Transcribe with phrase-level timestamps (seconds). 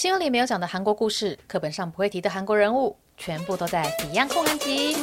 [0.00, 4.94] 新闻里没有讲的韩国故事，课本上不会提的韩国人物，全部都在《Beyond 焢韩集》。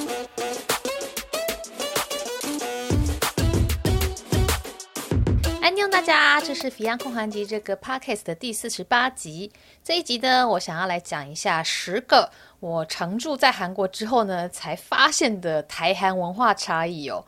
[5.61, 9.51] 安妞大家，这是《Beyond 焢韩集》这个 Podcast 的第四十八集。
[9.83, 17.23] 这一集呢，我想要来讲一下十个我常住在韩国之后呢，才发现的台韩文化差异哦。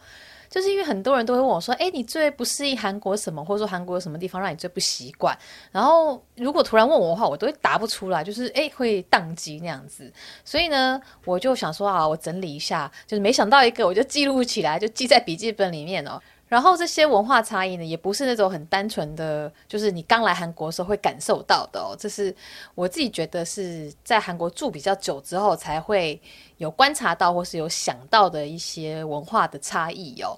[0.50, 3.43] 就是因为很多人都会问我说：“哎，你最不适应韩国什么？
[3.45, 5.38] 或者说韩国有什么地方让你最不习惯？”
[5.71, 10.12] 然后如果突然问我的话，我都会答不出来，就是哎会宕机那样子。
[10.44, 16.20] 所以呢，我就想说啊，我整理一下，就是没想到一个，我就记录起来，就记在笔记本里面哦。
[16.49, 21.95] 然后这些文化差异呢，也不是那种很单纯的，就是你刚来韩国的时候会感受到的哦。
[21.98, 22.35] 这是
[22.73, 26.20] 我自己觉得是在韩国住比较久之后才会
[26.58, 30.35] 有观察到或是有想到的一些文化的差异哦。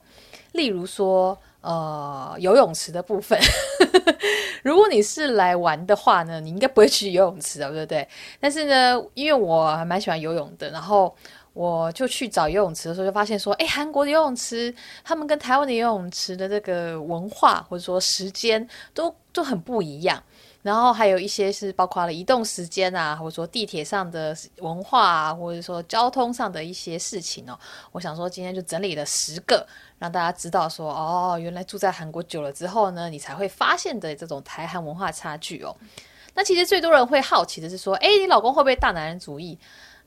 [0.52, 3.40] 例如说，呃，游泳池的部分，
[4.64, 8.06] 如果你是来玩的话呢，你应该不会去游泳池的，对不对？
[8.38, 11.16] 但是呢，因为我还蛮喜欢游泳的，然后。
[11.54, 20.22] 我就去找游泳池的时候，就发现说，哎，韩国的游泳池，他们跟台湾的游泳池的这个文化或者说时间都都很不一样。
[20.64, 27.58] 然后还有一些是包括了移动时间啊，或者说地铁上的文化啊，或者说交通上的一些事情哦。
[27.92, 29.66] 我想说今天就整理了十个，
[29.98, 35.76] 让大家知道说，哦，原来住在韩国久了之后呢，你才会发现的这种台韩文化差距哦。
[36.36, 39.58] 那其实最多人会好奇的是说，哎，你老公会不会大男人主义？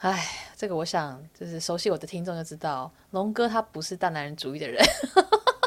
[0.04, 0.22] 哎，
[0.54, 4.84] 这个我想就是熟悉我的听众就知道，龙哥他不是大男人主义的人。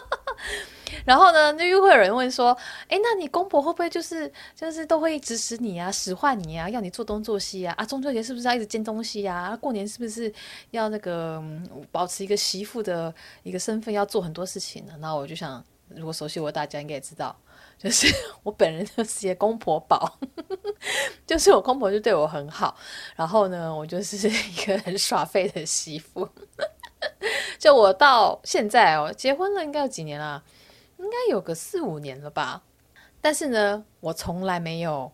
[1.06, 2.56] 然后呢，又会有人问说，
[2.88, 7.74] 哎，那你公婆会不会就是就是都会指使你啊，使唤你啊，要你做东做西啊？
[7.80, 9.58] 啊，中秋节是不是要一直煎东西啊？
[9.58, 10.32] 过年是不是
[10.70, 11.44] 要那个
[11.92, 14.94] 保持一个媳妇的一个身份，要做很多事情呢？
[15.00, 17.36] 那我就想，如果熟悉我，大家应该也知道。
[17.78, 18.08] 就是
[18.44, 20.18] 我本人就是些公婆宝，
[21.28, 22.76] 就是我公婆就对我很好，
[23.16, 26.28] 然后呢，我就是 一个很耍废的媳妇。
[27.60, 30.44] 就我到现在哦，结婚了应该有几年了？
[30.98, 32.64] 应该有个四五年了吧。
[33.22, 35.12] 但是呢，我从来没有。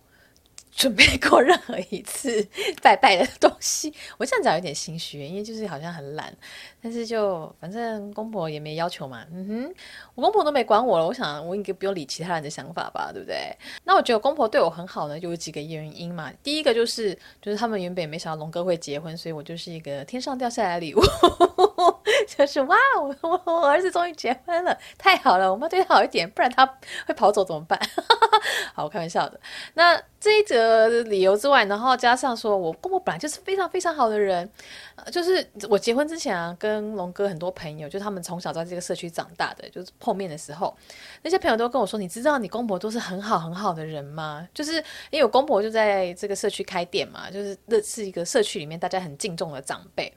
[0.75, 2.45] 准备过任何一次
[2.81, 6.35] 拜拜的东西， 我这样讲有点心虚，因为就是好像很懒，
[6.81, 9.75] 但是就反正公婆也没要求嘛，嗯哼，
[10.15, 13.55] 我公婆都没管我了，我想我应该不用理其他人的想法吧，对不对？
[13.83, 16.31] 那我觉得公婆对我很好呢，就有几个原因嘛。
[16.41, 21.01] 第一个就是就是他们原本没想到龙哥会结婚，所以我就是一个天上掉下来的礼物，
[22.35, 26.65] 就是哇，我 我我儿子终于结婚了，太好了，我们对他好一点，不然他
[27.05, 27.79] 会跑走怎么办？
[28.73, 29.39] 好，我开玩笑的。
[29.75, 34.49] 那这一则理由之外，然后加上说我公婆本来就是非常非常好的人，
[35.11, 40.75] 就是我结婚之前啊，跟龙哥很多朋友，就他们从小在这个社区长大的，就是碰面的时候，
[41.21, 44.47] 那些朋友都跟我说，你知道你公婆都是很好很好的人吗？
[44.53, 44.73] 就是
[45.09, 50.13] 因为我公婆就在这个社区开店嘛，就是那是一个社区里面大家很敬重的长辈。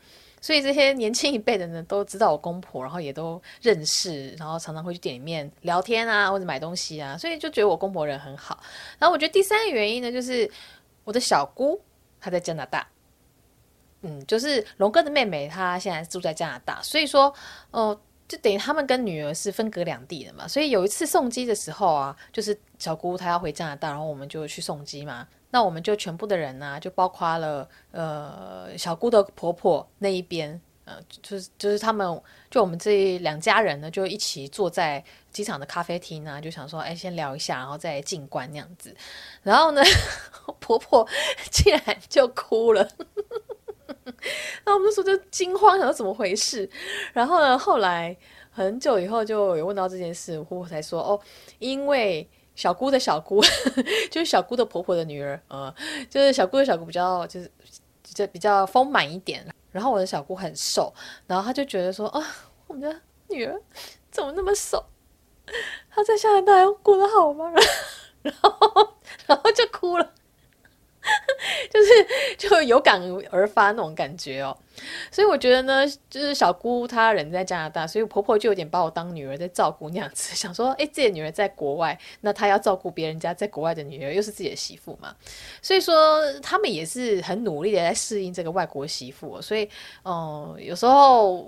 [0.47, 8.63] 所以这些年轻一辈的人都知道我公婆，然后也都认识，然后常常会去店里面聊天啊，或者买东西啊，所以就觉得我公婆人很好。
[8.97, 10.49] 然后我觉得第三个原因呢，就是
[11.03, 11.81] 我的小姑
[12.21, 12.87] 她在加拿大，
[14.03, 17.35] 嗯，就是龙哥的妹妹，她现在住在加拿大，所以说，
[17.73, 20.47] 哦、就等于他们跟女儿是分隔两地的嘛。
[20.47, 25.27] 所以有一次送机的时候啊，就是小姑她要回加拿大，然后我们就去送机嘛。
[25.51, 32.21] 那我们就全部的人呢、就包括了呃小姑的婆婆那一边，呃，就是就是他们，
[32.51, 38.95] 就我们这两家人呢，就一起坐在机场的咖啡厅啊，就想说，哎，先聊一下，然后再进关那样子。
[39.43, 39.83] 然后呢，
[40.61, 41.07] 婆婆
[41.51, 42.87] 竟然就哭了，
[44.65, 46.69] 那我们就说就惊慌，想说怎么回事？
[47.13, 48.15] 然后呢，后来
[48.51, 51.21] 很久以后就有问到这件事，婆婆才说，哦，
[51.61, 52.29] 因为。
[52.57, 53.41] 小姑的小姑，
[54.11, 55.73] 就是小姑的婆婆的女儿，嗯，
[56.11, 57.49] 就是小姑的小姑比较就是
[58.03, 60.93] 比较比较丰满一点，然后我的小姑很瘦，
[61.29, 62.21] 然后她就觉得说啊，
[62.67, 63.61] 我们家女儿
[64.11, 64.83] 怎么那么瘦？
[65.91, 67.53] 她在加拿大过得好吗？
[68.23, 68.95] 然后
[69.27, 70.13] 然后就哭了。
[71.71, 71.89] 就是
[72.37, 73.01] 就有感
[73.31, 74.57] 而发那种感觉哦，
[75.11, 85.15] 所以我觉得呢，就是小姑她人在加拿大，所以婆婆就有点把我当女儿在照顾那样子， 想说，哎，自己的女儿在国外，那她要照顾别人家在国外的女儿，又是自己的媳妇嘛，
[85.63, 89.69] 所以说他们也是很努力的在适应这个外国媳妇，所以，
[90.05, 91.47] 嗯，有时候。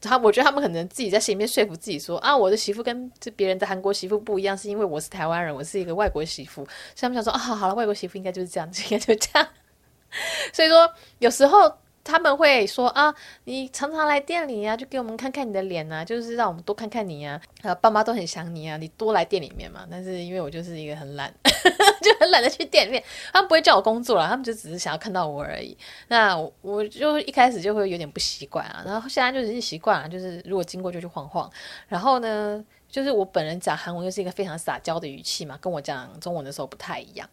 [0.00, 9.48] 他我觉得他们可能自己在心里面说服自己说啊，我的媳妇跟这别人的韩国媳妇不一样，是因为我是台湾人，我是一个外国媳妇，所以他们想说啊，好了，外国媳妇应该就是这样， 应该就这样。
[10.52, 10.90] 所以说
[11.20, 11.72] 有时候
[12.04, 13.14] 他们会说啊，
[13.44, 17.40] 你常常来店里啊，就给我们看看你的脸啊，就是让我们多看看你啊。
[17.62, 19.86] 啊，爸妈都很想你啊，你多来店里面嘛。
[19.90, 21.32] 但是因为我就是一个很懒，
[22.02, 23.02] 就很懒得去店里面。
[23.32, 25.76] 他们不会叫我工作了，他们就只是想要看到我而已。
[26.08, 31.50] 那我，我就一开始就会有点不习惯啊，然后现在就已经习惯了，就是如果经过就去晃晃。
[31.86, 37.28] 然后呢，就是我本人讲韩文又是一个非常撒娇的语气嘛，跟我讲中文的时候不太一样。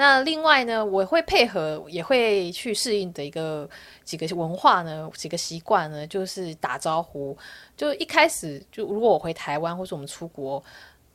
[0.00, 3.68] 那另外呢，我会配合，也会去适应的一个
[4.04, 7.36] 几个文化呢，几个习惯呢，就是打招呼。
[7.76, 10.62] 就一开始，就如果我回台湾，或是我们出国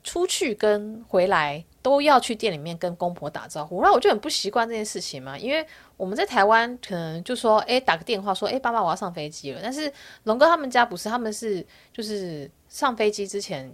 [0.04, 3.82] 出去跟回来，都要去店里面跟公婆打招呼。
[3.82, 5.66] 那我就很不习惯这件事情嘛，因为
[5.96, 9.62] 我们在台湾可能就说，诶，打个电话说，诶，爸爸我要上飞机了。
[9.64, 9.90] 但是
[10.24, 13.74] 龙哥他们家不是，他们是就是上飞机之前。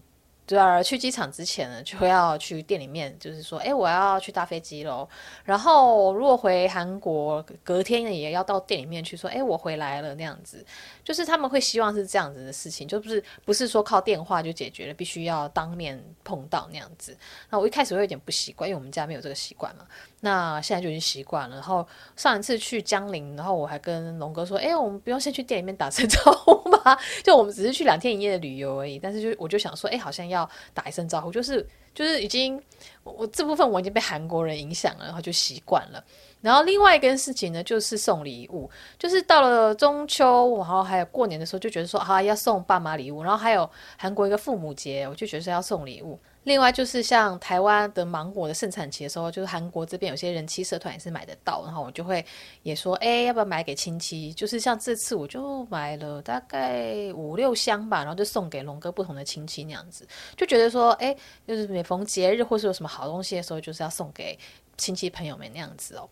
[0.50, 5.08] 对啊，去机场之前呢，就要去店里面，就是说，哎，我要去搭飞机喽。
[5.44, 10.66] 然后如果回韩国，隔天也要到店里面去说，哎，我回来了那样子。
[11.10, 17.18] 就是他们会希望是这样子的事情，就不是不是说靠电话就解决了，必须要当面碰到那样子。
[17.50, 19.86] 那我一开始会有点不习惯，因为我们家没有这个习惯嘛。
[20.22, 21.58] 那现在就已经习惯了。
[21.58, 26.98] 然后上一次去江陵，然后我还跟龙哥说，哎，我们不用先去店里面打声招呼吗？
[27.24, 28.98] 就我们只是去两天一夜的旅游而已。
[28.98, 30.40] 但是就我就想说，哎，好像要。
[30.40, 32.56] 要打一声招呼，就是就是已经
[33.04, 36.02] 我，我这部分我已经被韩国人影响了，然后就习惯了。
[36.42, 46.20] 然后另外一件事情呢，就是送礼物，就是到了中秋，然后还有过年的时候，就觉得说啊要送爸妈礼物，然后还有韩国一个父母节，我就觉得是要送礼物。
[46.44, 52.26] 另外就是像台湾的芒果的盛产期的时候，就是韩国这边有些人气社团也是买得到，然后我就会
[52.64, 54.34] 也说，哎，要不要买给亲戚？
[54.34, 60.08] 就是像这次我就买了大概五六箱吧，然后就送给龙哥不同的亲戚那样子，
[60.38, 61.14] 就觉得说，哎，
[61.46, 64.40] 就是每逢节日或是有什么好东西的时候，就是要送给
[64.80, 66.10] 亲戚朋友们那样子哦。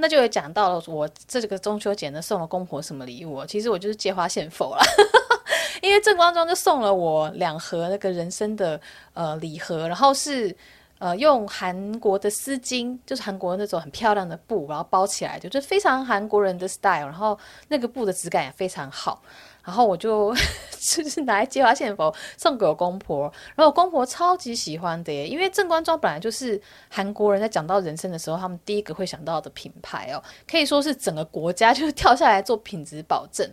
[0.00, 4.82] 那就有讲到了我这个中秋节呢送了公婆什么礼物，其实我就是借花献佛了。
[5.82, 8.80] 因为正光庄就送了我两盒那个人参的
[9.14, 10.54] 呃礼盒，然后是
[10.98, 17.38] 呃用韩国的丝巾，就是韩国那种很漂亮的布，然后包起来的，就非常韩国人的 style，然后
[17.68, 19.22] 那个布的质感也非常好。
[19.68, 20.34] 然后我就
[20.80, 33.46] 就是拿来接花献佛送给我公婆，然后我公婆超级喜欢的耶，因为正官庄本来就是韩国人在讲到人参的时候，他们第一个会想到的品牌哦，可以说是整个国家就是 跳下来做品质保证。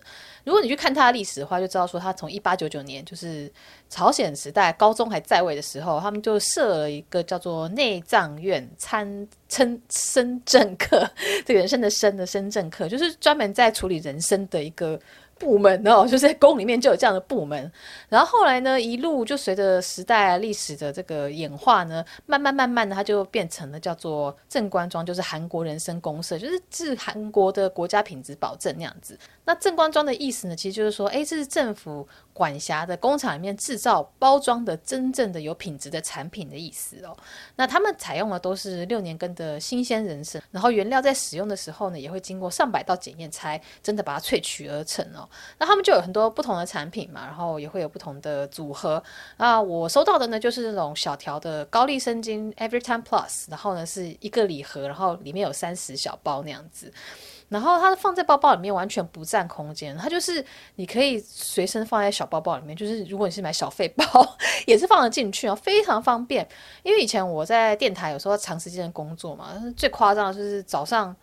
[0.45, 3.51] 如果你去看它的历史的话，就知道说它从一八九九年就是
[3.89, 11.05] 朝鲜时代高宗还在位的时候，他们就设了一个叫做内藏院参参参政课，
[11.45, 14.97] 这个人参的参的参政课，就是专门在处理人参的一个。
[15.37, 17.71] 部门哦，就是在宫里面就有这样的部门，
[18.07, 29.17] 然后后来呢，一路就随着时代历史的这个演化呢，慢慢慢慢的，它就变成了叫做正官庄，就是韩国人参公社，就是治韩国的国家品质保证那样子。
[29.43, 37.15] 那正官庄的意思呢，其实就是说，哎，这是政府管辖的工厂里面制造包装的真正的有品质的产品的意思哦。
[37.55, 45.24] 那他们采用的都是六年根的新鲜人参，然后原料在使用的时候呢，也会经过上百道检验，才真的把它萃取而成哦。
[45.57, 49.01] 那他们就有很多不同的产品嘛，然后也会有不同的组合。
[49.37, 56.91] 那我收到的呢，就是那种小条的高丽参精 Everytime Plus，然后呢是一个礼盒，然后里面有三十小包那样子。
[57.47, 60.43] 然后它放在包包里面完全不占空间，它就是
[60.77, 64.03] 你可以随身放在小包包里面，就是如果你是买小废包，
[64.65, 66.45] 也是放得进去啊，非常方便。
[66.81, 71.15] 因为以前我在电台有时候长时间的工作嘛，最夸张的就是早上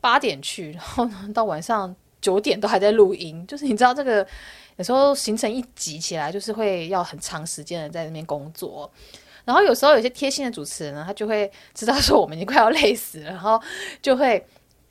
[0.00, 1.94] 八点去，然后到晚上。
[2.24, 4.26] 九点都还在录音，就是你知道这个
[4.76, 8.90] 有时候行程一挤起来，就是会要很长时间的在那边工作。
[9.44, 13.60] 然后有时候有些贴心的主持人呢，他就会知道说我们已经快要累死了，然后
[14.00, 14.42] 就会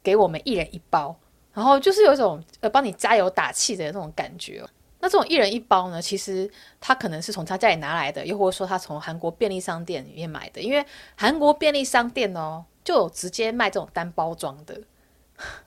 [0.03, 1.15] 给我们一人一包，
[1.53, 4.63] 然后就是有一种呃帮你加油打气的那种感觉。
[4.99, 6.47] 那这种一人一包呢，其实
[6.79, 10.85] 他可能是从他家里拿来的，又或者说他从韩国便利商店里面买的，因为
[11.15, 14.79] 韩国便利商店哦就有直接卖这种单包装的。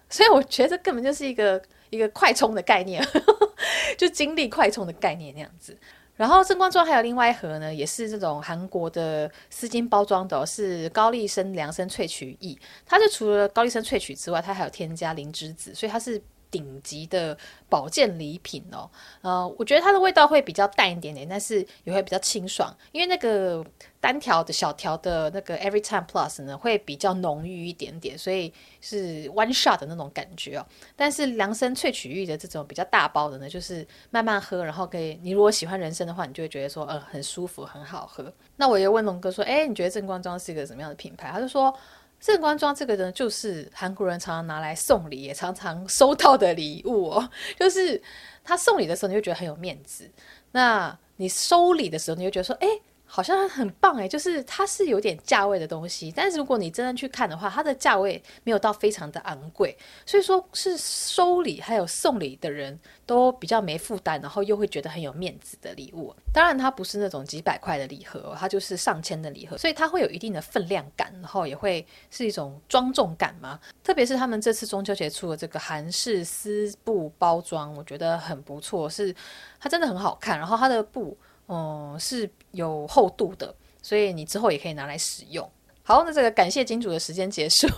[0.08, 1.60] 所以我觉得这根本就是一个
[1.90, 3.02] 一个快充的概念，
[3.98, 5.76] 就精力快充的概念那样子。
[6.14, 12.58] 然后正官庄还有另外一盒呢，也是这种韩国的丝巾包装的，是高丽参凉参萃取液。
[12.86, 16.22] 它是除了高丽参萃取之外，它还有添加灵芝子，所以它是。
[16.50, 17.36] 顶级的
[17.68, 23.64] 保健礼品哦，呃，我觉得它的味道会比较淡一点点，但是也会比较清爽，因为那个
[24.00, 30.66] 单条的小条的那个 Everytime Plus 呢，会比较浓郁一点点，所以是 one shot 的那种感觉哦。
[30.94, 38.32] 但是量身萃取液的这种比较大包的呢，就是慢慢喝，然后可以，你如果喜欢人参的话，你就会觉得说，呃，很舒服，很好喝。
[38.56, 41.30] 那我又问龙哥说，哎，你觉得正光庄是一个什么样的品牌？
[41.30, 41.76] 他就说。
[42.20, 47.30] 正官庄这个呢，就是韩国人常常拿来送礼，也常常收到的礼物哦。
[47.58, 48.02] 就是
[48.42, 50.04] 他送礼的时候，你就觉得很有面子；
[50.52, 52.68] 那你收礼的时候，你就觉得说，哎。
[53.16, 66.14] 好像很棒诶，就是它是有点价位的东西，但是如果你真的去看的话，它的价位没有到非常的昂贵，所以说是收礼还有送礼的人都比较没负担，然后又会觉得很有面子的礼物。
[66.30, 73.58] 当然，它不是那种几百块的礼盒，它就是上千的礼盒，所以它会有一定的分量感，然后也会是一种庄重感嘛。
[73.82, 79.14] 特别是他们这次中秋节出的这个韩式丝布包装，我觉得很不错，是
[79.58, 81.16] 它真的很好看，然后它的布。
[81.48, 85.48] 嗯，是有厚度的，所以你之后也可以拿来使用。
[85.82, 87.68] 好，那这个感谢金主的时间结束，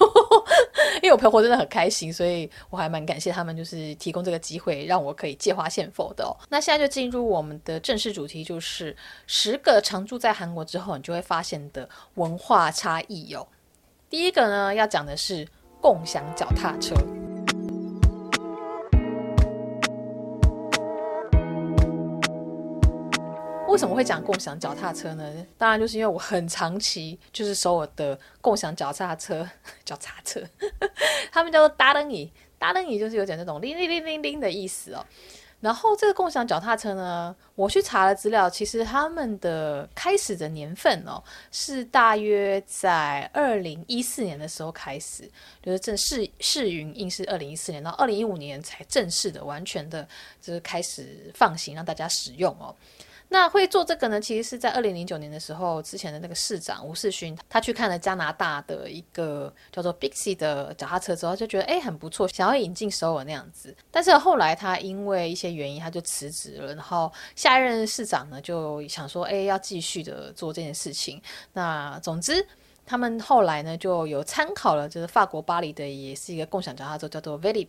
[1.02, 6.32] 因为我朋友真的很开心，所以我还蛮感谢他们，就是提供这个机会让我可以借花献佛的哦。
[6.48, 8.96] 那现在就进入我们的正式主题，就是
[9.26, 13.46] 十个常住在韩国之后你就会发现的文化差异哟。
[14.08, 15.46] 第一个呢，要讲的是
[15.82, 16.94] 共享脚踏车。
[23.78, 25.46] 为什么会讲共享脚踏车呢？
[25.56, 29.48] 当然就是因为我很长期就是收我的共享脚踏车，
[29.86, 30.42] 脚踏车，
[31.30, 35.06] 他们叫做搭灯椅，搭灯椅就是有点那种铃铃铃铃铃的意思哦。
[35.60, 45.30] 然后这个共享脚踏车呢，我去查了资料，其实他们的开始的年份哦，是大约在二零一四年的时候开始，
[45.62, 50.04] 就是正式试营运是二零一四年，到二零一五年才正式的完全的，
[50.42, 52.74] 就是开始放行让大家使用哦。
[53.30, 54.20] 那会做这个呢？
[54.20, 63.76] 其实是在二零零九年的时候，之前的那个市长吴世勋，他去看了加拿大的一个叫做 Bixi 的脚踏车之后，就觉得诶很不错，想要引进首尔那样子。
[63.90, 66.74] 但是后来他因为一些原因，他就辞职了。
[66.74, 71.20] 然后下一任市长呢，就想说，诶要继续的做这件事情。
[71.52, 72.46] 那总之。
[72.90, 77.68] 他们后来呢，就有参考了，就是法国巴黎的，也是一个共享脚踏车，叫做 Velib，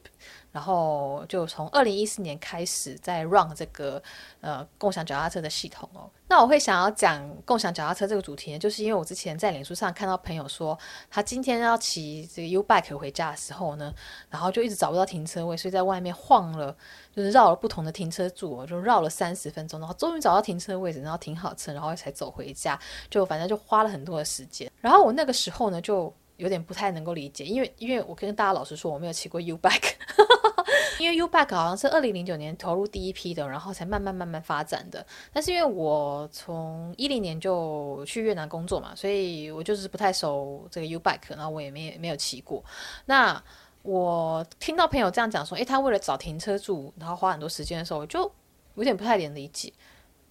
[0.51, 4.01] 然后就从二零一四年开始在 run 这个
[4.41, 6.09] 呃共享脚踏车的系统哦。
[6.27, 10.77] 那我会想要讲共享脚踏车这个主题呢，就是因为我之前在脸书上看到朋友说，
[11.09, 13.91] 他今天要骑这个 U bike 回家的时候呢，
[14.29, 16.75] 然后就一直找不到停车位，所以在外面晃了，
[17.15, 22.79] 就是绕了不同的停车柱，就绕了三十分钟，然后终于找到停车位置，然后停好车，然后才走回家，
[23.09, 24.71] 就反正就花了很多的时间。
[24.79, 29.93] 然后我那个时候呢，就有点不太能够理解，因为因为我跟大家老实说，我没有骑过 U bike。
[30.99, 35.03] 因为 U Bike 好像是二零零九年投入第一批的，然后才慢慢慢慢发展的。
[35.31, 42.61] 但是因为我从一零年就去越南工作嘛，所以我就是不太熟这个 U Bike，然后我也没没有骑过。
[43.05, 43.41] 那
[43.81, 48.29] 我听到朋友这样讲说，诶，他为了找停车住，然后花很多时间的时候，我就
[48.75, 49.71] 有点不太能理解。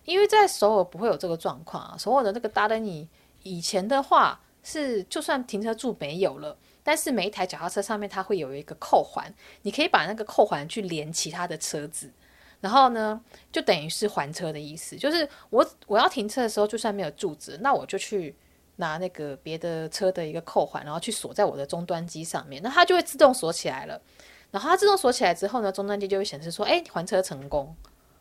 [0.04, 3.08] 因为在首尔不会有这个状况啊，首尔的那个搭灯椅
[3.42, 6.56] 以前的话是，就算停车柱没有了。
[6.82, 12.10] 但是每一台脚踏车上面它会有一个扣环，你可以把那个扣环去连其他的车子，
[12.60, 13.20] 然后呢，
[13.52, 14.96] 就等于是还车的意思。
[14.96, 18.34] 就是我我要停车的时候，就算没有柱子，那我就去
[18.76, 24.00] 拿那个别的车的一个扣环，然后去锁在我的终端机上面，那它就会自动锁起来了。
[24.50, 27.76] 然后它自动锁起来之后呢，终端机就会显示说，哎，还车成功。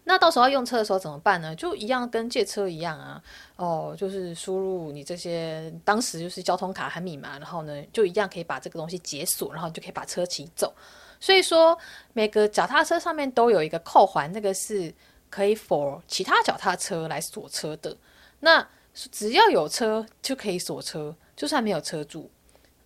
[0.09, 1.53] 那到时候要用车的时候怎么办呢？
[1.53, 3.21] 就一样跟借车一样啊，
[3.57, 10.73] 哦，就是输入你这些当时就是交通卡和密码，然后呢就一样可以把这个东西解锁，然后就可以把车骑走。
[11.19, 11.77] 所以说
[12.13, 14.93] 每个脚踏车上面都有一个扣环，那个是
[15.29, 17.93] 可以 for 其他脚踏车来锁车的。
[18.39, 22.31] 那只要有车就可以锁车，就算没有车主。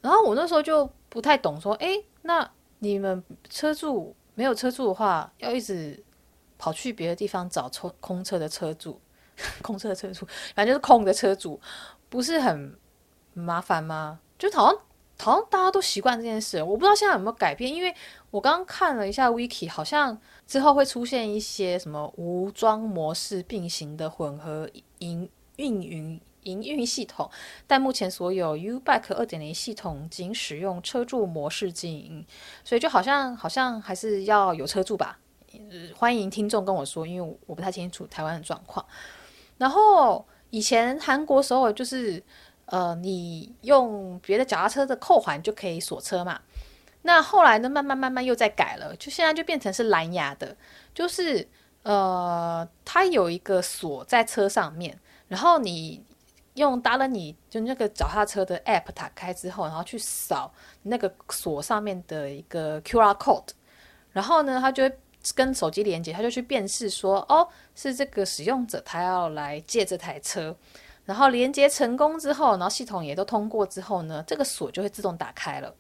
[0.02, 2.50] 然后我那时候就不太懂，说，诶，那
[2.80, 6.04] 你们车主没有车主的话，要一直。
[6.62, 9.02] 跑去别的地方找空空车的车主，
[9.64, 11.60] 空车的车主，反正就是空的车主，
[12.08, 12.78] 不是很
[13.34, 14.20] 麻烦吗？
[14.38, 14.80] 就好像
[15.20, 17.74] 好像大家都习惯这件事，我不知道现在有没有改变。
[17.74, 17.92] 因为
[18.30, 20.16] 我刚刚看了一下 Wiki，好像
[20.46, 27.28] 之后会出现一些什么无桩模式并行的混合营运营营运系统，
[27.66, 32.24] 但目前所有 U-Bike 二点零系统仅使用车主模式经营，
[32.64, 35.18] 所以就好像好像还是要有车主吧。
[35.96, 38.86] 欢迎听众跟我说，因为我不太清楚台湾的状况。
[39.58, 42.22] 然后以前韩国时候就是，
[42.66, 46.40] 呃，你用别的脚踏车的扣环就可以锁车嘛。
[47.04, 50.56] 那后来呢，慢慢慢慢又在改了，就现在就变成是蓝牙的，
[50.94, 51.48] 就是
[51.84, 56.04] 呃，它有一个锁在车上面，然后你
[56.56, 60.52] 用搭了你就那个脚踏车的 app 打开之后，然后去扫
[60.84, 63.50] 那个锁上面的一个 QR code，
[64.12, 64.98] 然后呢，它就会。
[65.36, 70.56] 跟手机连接，他就去辨识说，哦，是这个使用者他要来借这台车，
[71.06, 75.76] 然后连接成功之后，然后系统也都通过之后呢，这个锁就会自动打开了。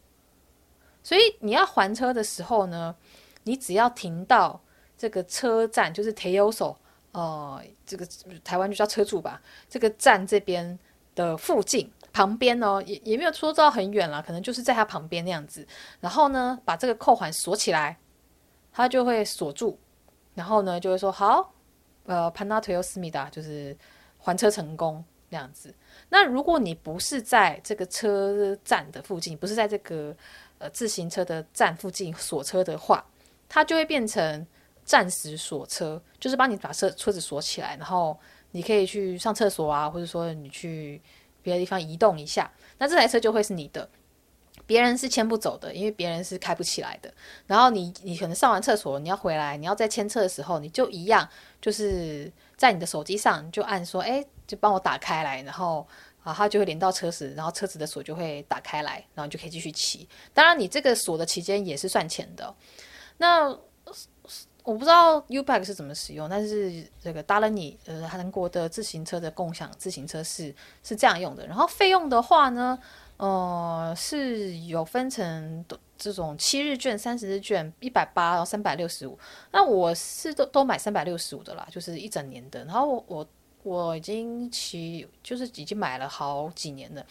[1.03, 2.95] 所以你要还车的时候呢，
[3.43, 4.61] 你只要停到
[4.95, 6.75] 这个车站，就是 Tayo So，，
[7.11, 8.07] 呃，这个
[8.43, 10.77] 台湾就叫车主吧，这个站这边
[11.15, 15.65] 的附近旁边哦，也也没有说到很远了，可能就是在它旁边那样子。
[15.99, 17.97] 然后呢，把这个扣环锁起来，
[18.71, 19.77] 他就会锁住。
[20.33, 21.53] 然后呢，就会说好，
[22.05, 23.75] 呃，潘纳特尤斯米达就是
[24.17, 25.73] 还车成功这样子。
[26.09, 30.15] 那如果你不是在这个车站的附近，不是在这个。
[30.63, 33.03] 呃，自行车的站附近锁车的话，
[33.49, 34.45] 它就会变成
[34.85, 38.15] 暂时锁车，就是帮你把车车子锁起来，然后
[38.51, 41.01] 你可以去上厕所啊，或者说你去
[41.41, 42.47] 别的地方移动一下，
[42.77, 43.89] 那这台车就会是你的，
[44.71, 47.13] 别人是牵不走的，因为别人是开不起来的。
[47.45, 51.27] 然后你你可能上完厕所，你要回来，你要再牵车的时候，你就一样，
[51.59, 55.85] 就是在你的手机上就按说，哎，就帮我打开来，然后。
[56.23, 60.07] 啊，它就会连到车子，然后车子的锁就会打开来，然后你就可以继续骑。
[60.35, 62.55] 当然，你这个锁的期间也是算钱的。
[63.17, 63.49] 那
[64.61, 71.47] 我不知道 U-Bike 是怎么使用，但是这个 Dallany 呃，韩国的自行车的共享自行车是是这样用的。
[71.47, 72.77] 然后费用的话呢，
[73.21, 75.65] 呃，是有分成
[75.97, 79.17] 这种七日券、三十日券，一百八到三百六十五。
[79.51, 82.65] 那我是都都买三百六十五的啦，就是一整年的。
[82.65, 83.05] 然后我。
[83.07, 83.27] 我
[83.63, 87.05] 我已经骑，就是已经买了好几年了。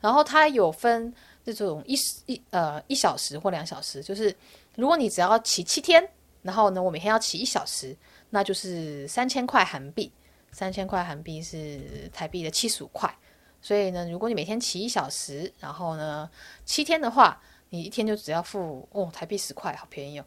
[0.00, 1.12] 然后它有分
[1.44, 1.96] 这种一
[2.26, 4.32] 一呃一小时或两小时，就是
[4.76, 6.08] 如果你只要骑七天，
[6.40, 7.96] 然后呢，我每天要骑一小时，
[8.30, 10.12] 那就是三千块韩币，
[10.52, 13.12] 三千块韩币是台币的七十五块。
[13.60, 16.28] 所以呢，如果你每天骑一小时，然后呢
[16.64, 20.24] 七天的话，你一天就只要付哦台币十块，好便宜哦。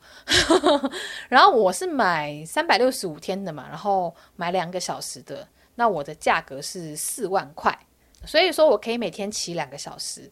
[1.29, 5.47] 然后我是买三百六十五天的嘛，然后买两个小时的。
[5.75, 7.75] 那我的价格是四万块，
[8.25, 10.29] 所以说我可以每天骑两个小时，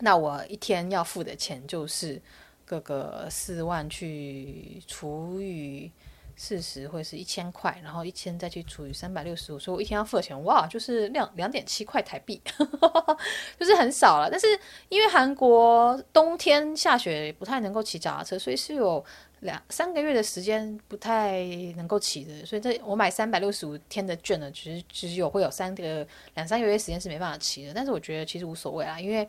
[0.00, 2.20] 那我一天要付的钱就是
[2.66, 5.90] 各个四万去除以
[6.36, 12.40] 四十，会是一千块，然后一千再去除以三百六十五，所以我一天要付的钱，哇，就是两两点七块台币，
[13.58, 14.28] 就是很少了。
[14.30, 14.46] 但是
[14.88, 19.04] 因为韩国冬天下雪，不太能够骑脚踏车，所以是有。
[19.40, 21.44] 两三个月的时间不太
[21.76, 29.28] 能够骑的，所以这我买三百六十五天的券呢，其实其实有会有三个两三个月时间是没办法骑的，但是我觉得其实无所谓啦，因为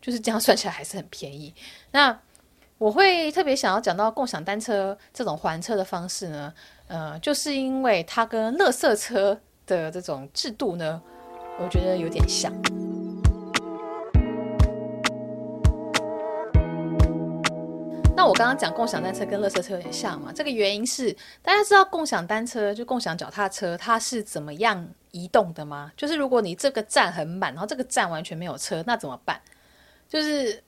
[0.00, 1.52] 就是这样算起来还是很便宜。
[1.90, 2.16] 那
[2.78, 6.52] 我会特别想要讲到共享单车这种还车的方式呢，
[6.88, 11.00] 呃，就是因为它跟垃圾车的这种制度呢，
[11.58, 12.52] 我觉得有点像。
[18.14, 20.30] 那我刚刚讲共享单车跟垃圾车有点像嘛？
[20.34, 21.10] 这个原因是
[21.40, 25.90] 大家知道共享单车就共享脚踏车它是怎么样移动的吗？
[25.96, 29.40] 就是如果你这个站很满，然后这个站完全没有车，那怎么办？
[30.08, 30.62] 就是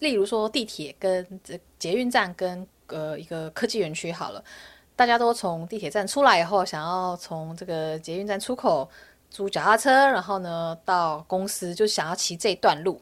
[0.00, 4.42] 例如说地铁跟这捷运站跟呃一个科技园区好了，
[4.96, 8.88] 大家都从地铁站出来以后，想要从这个捷运站出口
[9.30, 13.00] 租脚踏车，然后呢到公司就想要骑这段路。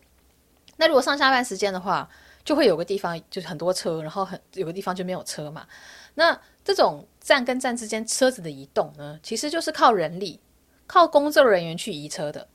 [0.77, 2.09] 那如果上下班时间的话，
[2.45, 5.67] 就会有个地方就是很多车，然后很有个地方就没有车嘛。
[6.15, 10.41] 那这种站跟站之间车子的移动呢，其实就是靠人力、
[10.87, 12.49] 靠工作人员去移车的。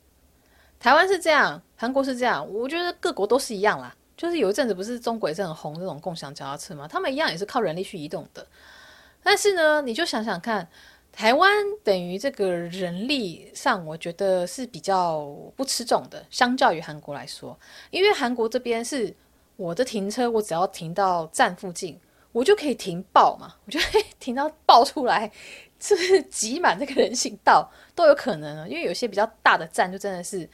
[0.78, 3.94] 台湾是这样，韩国是这样，我觉得各国都是一样啦。
[4.18, 8.46] 就是有一阵子不是中国也是很红这种共享脚踏车嘛，他们一样也是靠人力去移动的。
[9.22, 10.68] 但是呢，你就想想看，
[11.10, 11.50] 台湾
[11.82, 15.24] 等于这个人力上，我觉得是比较
[15.56, 17.58] 不吃重的，相较于韩国来说，
[17.90, 19.14] 因为韩国这边是。
[19.58, 21.98] 我的停车，我只要停到站附近，
[22.30, 25.28] 我就可以停爆嘛，我就可以 停到爆出来，
[25.80, 28.68] 就是挤满这个人行道都有可能啊。
[28.68, 30.48] 因为有些比较大的站，就真的是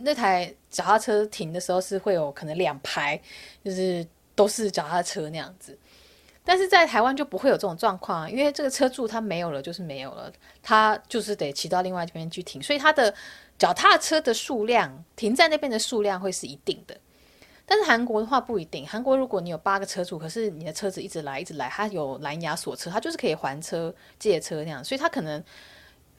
[0.00, 3.20] 那台脚踏车停的时候是会有可能两排，
[3.62, 4.04] 就是
[4.34, 5.78] 都是脚踏车那样子。
[6.44, 13.14] 但是在台湾就不会有这种状况，因为这个车柱它没有了就是没有了，它就是得骑到另外一边去停，所以它的
[13.56, 16.96] 脚踏车的数量停在那边的数量会是一定的。
[17.64, 25.42] 但是韩国的话不一定，韩国如果你有八个车主，可是你的车子一直来一直来，它有蓝牙锁车，它就是可以还车借车那样，所以它可能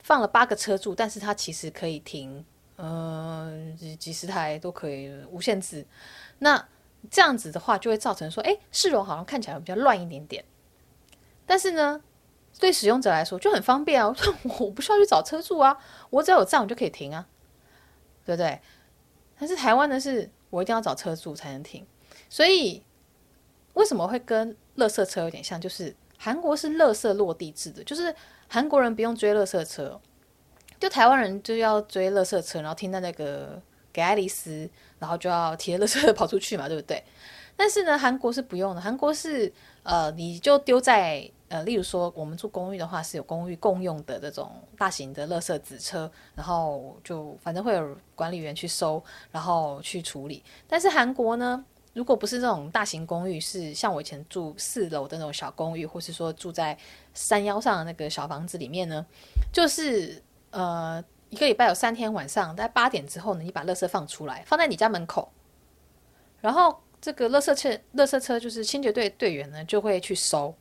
[0.01, 2.43] 放了八个车主，但是它其实可以停，
[2.75, 5.85] 呃，几几十台都可以无限制。
[6.39, 6.67] 那
[7.09, 10.43] 这样子的话，就会造成说，哎，市容好像看起来比较乱一点点。
[11.45, 12.01] 但是呢，
[12.59, 14.15] 对使用者来说就很方便啊，
[14.59, 15.77] 我不需要去找车主啊，
[16.09, 17.27] 我只要有站我就可以停啊，
[18.25, 18.59] 对不对？
[19.39, 20.29] 但是台湾的是。
[20.53, 21.83] 我一定要找车主才能停，
[22.29, 22.83] 所以
[23.73, 25.59] 为什么会跟垃圾车有点像？
[25.59, 28.15] 就是韩国是垃圾落地制的，就是
[28.47, 29.99] 韩国人不用追垃圾车，
[30.83, 33.57] 就台湾人就要追垃圾车，然后听到那个
[33.93, 34.69] 给爱丽丝，
[34.99, 37.01] 然后就要提着垃圾 跑出去嘛，对不对？
[37.55, 39.49] 但是呢，韩国是不用的，韩国是
[39.83, 50.43] 呃，你就丢在呃，例如说我们住公寓的话，是有公寓共用的这种大型的垃圾纸车，然后就反正会有管理员去收，然后去处理。
[50.67, 56.77] 但是韩国呢，如果不是这种大型公寓，是像我以前住四楼的那种小公寓，或是说住在
[57.13, 59.05] 山腰上的那个小房子里面呢，
[59.53, 60.21] 就是
[60.53, 65.29] 呃，一个礼拜有三天晚上，在八点之后呢，你把垃圾放出来，放在你家门口，
[66.39, 66.79] 然后。
[67.03, 70.55] 这个垃圾车，垃圾车就是清洁队队员呢，就会去收。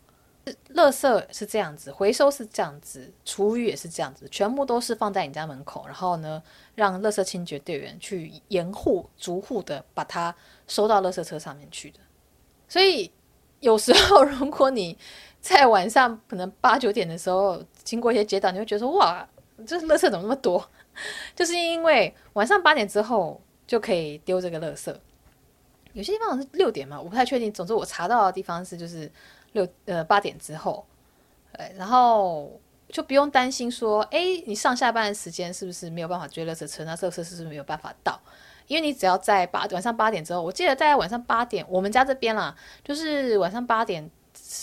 [0.75, 6.43] 垃圾是这样子，回收是这样子，厨余也是这样子，全部都是放在你家门口，然后呢，
[6.75, 10.35] 让垃圾清洁队员去沿户逐户的把它
[10.67, 12.01] 收到垃圾车上面去的。
[12.67, 13.09] 所以
[13.61, 14.99] 有时候，如果你
[15.41, 19.25] 在晚上可能八九点的时候经过一些街道，你会觉得哇，
[19.67, 20.69] 就是垃圾怎么那么多？
[21.35, 24.95] 就是因为晚上八点之后就可以丢这个垃圾。
[25.93, 27.53] 有些地方是六点嘛，我不太确定。
[27.53, 29.11] 总之我查到的地方是就是
[29.53, 30.87] 六呃八点之后，
[31.53, 36.85] 对，然后就不用担心说，哎，你上下班的时间是不是没有办法追垃圾车？
[36.85, 38.19] 那垃圾是不是没有办法到？
[38.69, 44.11] 因为你只要在八晚上八点之后，我记得在晚上八点，我们家这边啦，就是晚上八点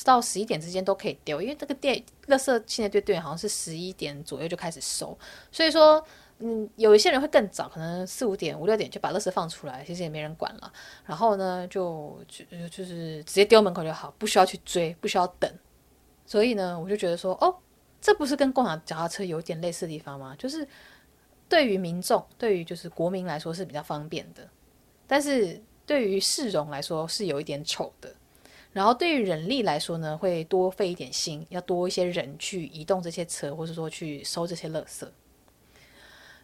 [0.06, 5.18] 到十一点之间都可以丢，因为这个店垃圾清洁队队员好像是十一点左右就开始收，
[5.52, 6.06] 所以说。
[6.42, 10.72] 嗯，有一些人会更早，可能四五点、五六点就把垃圾放出来，其实也没人管了。
[11.06, 15.54] 然后呢，就就就是直接丢门口就好，不需要去追，不需要等。
[16.26, 17.54] 所以呢，我就觉得说，哦，
[18.00, 20.34] 这不是跟共享脚踏车有点类似的地方吗？
[20.40, 20.66] 就是
[21.50, 24.48] 对于民众，对于就是国民来说是比较方便的，
[25.06, 28.16] 但是对于市容来说是有一点丑的。
[28.72, 35.08] 然后对于人力来说呢，会多费一点心，要多一些人去移动这些车，或者说去收这些垃圾。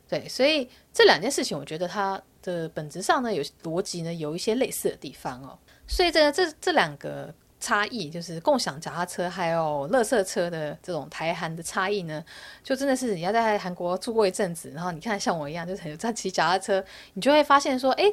[0.08, 5.58] 对，所以这两件事情，我觉得它的本质上呢，有逻辑呢，有一些类似的地方哦。
[5.88, 12.24] 所以这这这两个差异，就是共享脚踏车还有垃圾车的这种台韩的差异呢，
[12.64, 16.84] 就真的是你要在韩国住过一阵子，然后你看像我一样，就是很在骑脚踏车，
[17.14, 18.04] 你就会发现说，哎，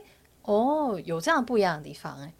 [0.42, 2.32] 哦，有这样不一样的地方哎。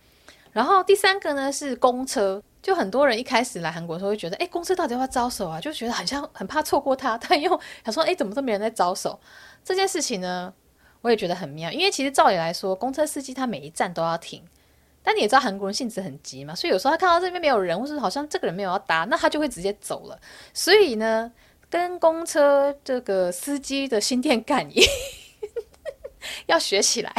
[0.52, 2.42] 然后第三个呢是公车。
[2.62, 5.60] 就很多人一开始来韩国的时候会觉得，哎，公车到底要不要招手啊？
[5.60, 7.18] 就觉得好像很怕错过他。
[7.18, 7.50] 他又
[7.84, 9.18] 想说，哎，怎么都没人在招手？
[9.64, 10.54] 这件事情呢，
[11.00, 11.72] 我也觉得很妙。
[11.72, 14.40] 因为其实照理来说，公车司机他每一站都要停。
[15.02, 20.16] 但你也知道韩国人性子很急嘛，所以有时候他看到这边没有人，或是好像这个人没有要搭，那他就会直接走了。
[20.54, 21.32] 所以呢，
[21.68, 24.80] 跟公车这个司机的心电感应
[26.46, 27.12] 要学起来，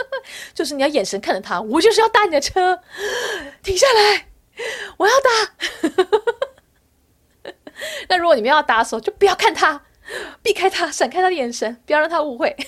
[0.54, 2.80] 就是你要眼神看着他，我就是要搭你的车，
[3.62, 4.26] 停下来。
[4.96, 5.30] 我要搭，
[8.08, 9.80] 那如果你们要搭的时候，就不要看他，
[10.42, 12.56] 避开他，闪开他的眼神，不要让他误会。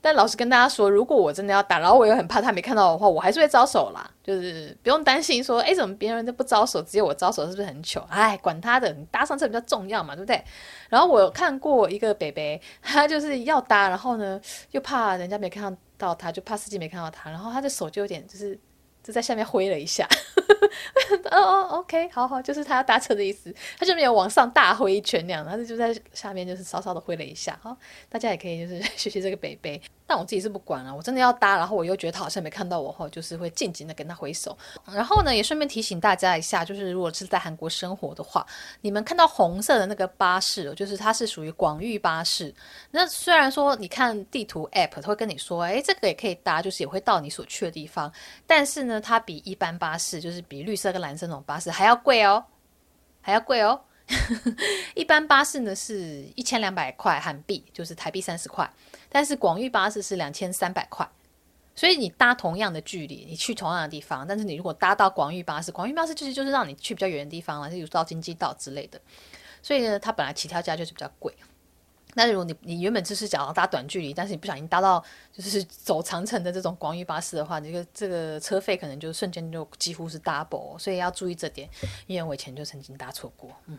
[0.00, 4.08] 但老实跟大家说，如果我真的要搭，然后我又很怕他没看到的话，我还是会招手啦。
[4.22, 8.06] 就是不用担心说，哎，怎么别人都不招手，只有我招手，是不是很糗？
[8.08, 10.40] 哎，管他的，你搭上车比较重要嘛，对不对？
[10.88, 18.58] 然后我看过一个北北，他就是要搭，然后呢又怕人家没看到到他，就怕司机没看到他，然后他的手就有点就是。
[19.08, 20.06] 就在下面挥了一下，
[21.30, 27.74] 哦哦，OK，好好，就是他要搭车的意思，他就没有往上大挥一拳那样，他就在下面就是稍稍的挥了一下，好，
[28.10, 29.80] 大家也可以就是 学习这个北北。
[30.10, 34.56] 但我自己是不管了，我真的要搭，然后我又觉得他好像没看到我后，就是会静静的跟他挥手。
[34.90, 38.46] 然后呢，也顺便提醒大家一下，就是如果是在韩国生活的话，
[38.80, 42.54] 你们看到红色的那个巴士，就是它是属于广域巴士。
[42.90, 48.10] 那虽然说你看地图 App，它会跟你说，哎，这个也可以搭，就是也会到你所去的地方。
[48.46, 52.44] 但是呢，它比一般巴士，就是比绿色跟蓝色那种巴士还要贵哦，
[53.20, 53.80] 还要贵哦。
[54.94, 58.70] 一般巴士呢是一千两百块韩币，就是台币三十块。
[59.10, 61.06] 但是广域巴士是两千三百块，
[61.74, 69.00] 所以你搭同样的距离，你去同样的地方，但是你如果搭到广域巴士，广域巴士就是就是让你去比较远的地方了，例如到京畿道之类的，
[69.62, 71.34] 所以呢，它本来起跳价就是比较贵。
[72.18, 75.02] 那如果你你原本就是想要搭短距离，但是你不小心搭到
[75.32, 81.68] 就是走长城的这种广域巴士的话，这个这个车费可能就瞬间就几乎是 double，所以要注意这点，
[82.08, 83.78] 因为我以前就曾经搭错过，嗯。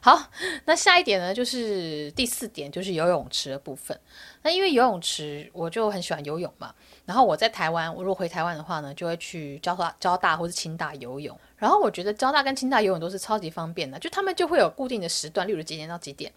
[0.00, 0.30] 好，
[0.66, 3.98] 那下一点呢，就是第四点，就是游泳池的部分。
[4.42, 6.72] 那因为游泳池，我就很喜欢游泳嘛。
[7.04, 11.36] 然后我在台湾，我如果回台湾的话呢，就会去交大、交大或是清大游泳。
[11.56, 16.32] 然后我觉得交大跟清大游泳都是超级方便的，就他们就会有固定的时段，例如几点到几点，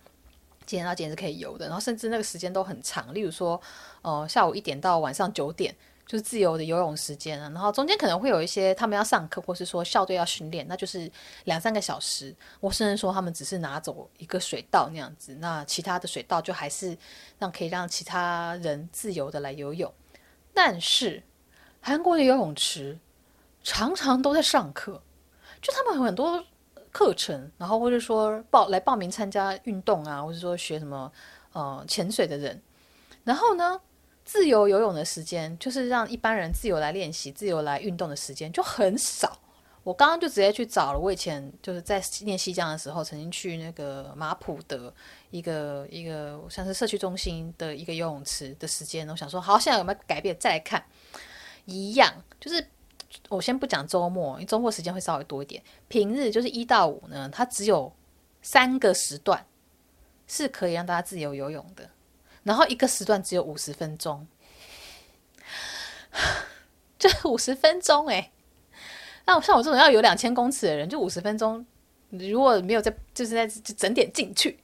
[0.68, 1.66] 几点到几点是可以游的。
[1.66, 3.60] 然后甚至那个时间都很长，例如说，
[4.04, 5.76] 呃，下午一点到晚上九点，
[6.06, 11.12] 就是自由的游泳时间啊，然后中间可能会有一些他们要上课，或是说校队要训练，那就是
[11.46, 12.36] 两三个小时。
[12.60, 16.98] 我甚至说他们只是拿走一个水道那样子，那其他的水道就还是
[17.40, 19.92] 让可以让其他人自由的来游泳。
[20.54, 21.24] 但是
[21.82, 22.98] 韩国的游泳池
[23.64, 25.02] 常常都在上课，
[25.62, 26.44] 就他们很多
[26.98, 31.12] 课程，然后或者说报来报名参加运动啊，或者说学什么
[31.54, 32.60] 呃潜水的人，
[33.24, 33.80] 然后呢，
[34.26, 39.38] 自由游泳的时间，就是让一般人自由来练习、自由来运动的时间就很少。
[39.84, 44.92] 我刚刚就直接去找了，我以前就是在练西江的时候，曾经去那个马普的
[45.30, 49.08] 一个一个像是社区中心的一个游泳池的时间。
[49.08, 50.36] 我想说，好，现在有没有改变？
[50.40, 50.84] 再来看，
[51.66, 52.68] 一样，就是
[53.30, 55.62] 我先不讲周末，因为周末时间会稍微多一点。
[55.88, 57.92] 平日就是一到五呢，它只有
[58.42, 59.46] 三个时段
[60.28, 61.90] 是可以让大家自由游泳的。
[62.44, 64.26] 然后一个时段只有五十分钟，
[66.98, 68.32] 就五十分钟哎。
[69.26, 71.66] 那像我这种要有两千公尺的人，就五十分钟，
[72.10, 74.58] 如果没有在就是在就整点进去，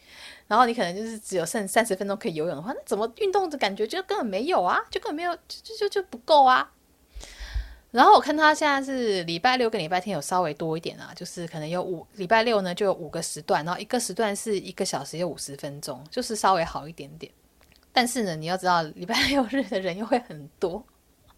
[0.47, 6.71] 然后你可能就是只有剩三十分钟可以游泳的话，那怎么运动的感觉就根本没有啊，就根本没有，就就就不够啊。
[7.93, 17.31] 然后我看他现在是礼拜六跟礼拜天有稍微多一点啊，就是可能有五礼拜六呢就有五个时段，然后一个时段是一个小时有五十分钟，就是稍微好一点点。
[17.91, 20.83] 但是呢，你要知道，礼拜六日的人又会很多。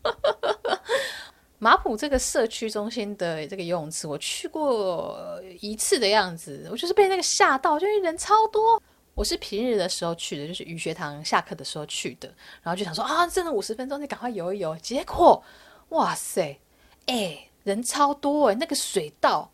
[1.59, 8.81] 马普这个社区中心的这个游泳池，我去过一次的样子，我就是被那个吓到，就是人超多。
[9.13, 12.27] 我是平日的时候去的，就是语学堂下课的时候去的，
[12.61, 14.77] 然后就想说啊，真的五十分钟，你赶快游一游。
[14.77, 15.41] 结果，
[15.89, 16.60] 哇塞，
[17.06, 19.52] 哎，人超多哎，那个水道，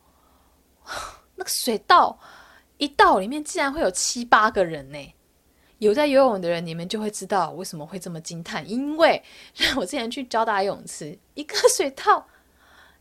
[1.36, 2.20] 那个水道
[2.78, 5.14] 一道里面竟然会有七八个人呢。
[5.80, 8.68] 有在游泳的人，你们就会知道为什么会这么惊叹。
[8.70, 9.22] 因为
[9.76, 12.28] 我之前去交大游泳池，一个水道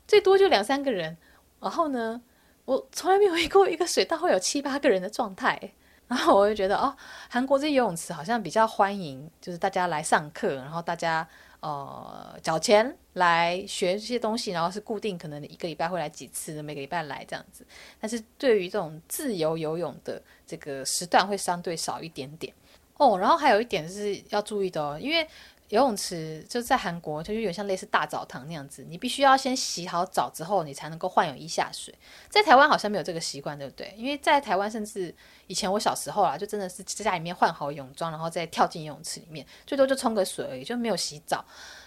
[0.08, 1.16] 最多就两三个人，
[1.60, 2.22] 然后呢，
[2.64, 5.74] 我从来没有遇过一个水道会有七八个人的状态。
[6.10, 6.92] 然后我就觉得，哦，
[7.28, 11.24] 韩国这游泳池好像比较欢迎，就是大家来上课，然后大家
[11.60, 17.64] 呃缴钱来学这些东西，然后是固定可能一个礼拜会来几次，每个礼拜来这样子。
[18.00, 22.52] 但是对于这种自由游泳的这个时段，会相对少一点点。
[22.96, 25.24] 哦，然后还有一点是要注意的哦，因为
[25.70, 31.94] 游泳池就在韩国，它就有点像类似大澡堂那样子，你必须要先洗好澡之后，你才能够换泳衣下水。
[32.28, 33.94] 在台湾好像没有这个习惯，对不对？
[33.96, 35.14] 因为在台湾，甚至
[35.46, 41.44] 以前我小时候啊，就真的是在家里面换好泳装，然后再跳进游泳池里面，最多就冲个水而已，就没有洗澡。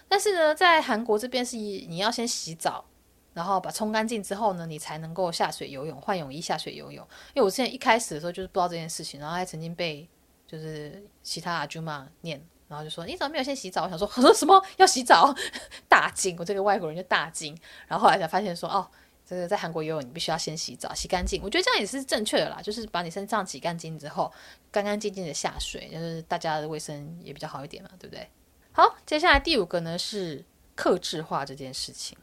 [0.08, 2.86] 但是呢，在韩国这边是你要先洗澡，
[3.34, 7.06] 然后把冲干净之后呢，你才能够下水游泳，换泳衣下水游泳。
[7.34, 10.08] 因为我之前一开始的时候就是不知道这件事情，然后还曾经被。
[10.46, 12.39] 就是其他阿舅妈念，
[12.74, 13.84] 然后就说你怎么没有先洗澡？
[13.84, 15.32] 我想说， 我说什么要洗澡？
[15.88, 16.36] 大惊！
[16.40, 17.56] 我这个外国人就大惊。
[17.88, 18.90] 然后后来才发现说，哦，
[19.24, 21.40] 这个在韩国游泳你必须要先洗澡，洗干净。
[21.44, 24.34] 我觉得这样也是正确的啦，就是把你身上洗干净之后，
[24.72, 28.28] 干干净净的下水，就是大家的卫生也比较好一点嘛，对不对？
[28.72, 32.18] 好，接下来第五个呢是克制化这件事情，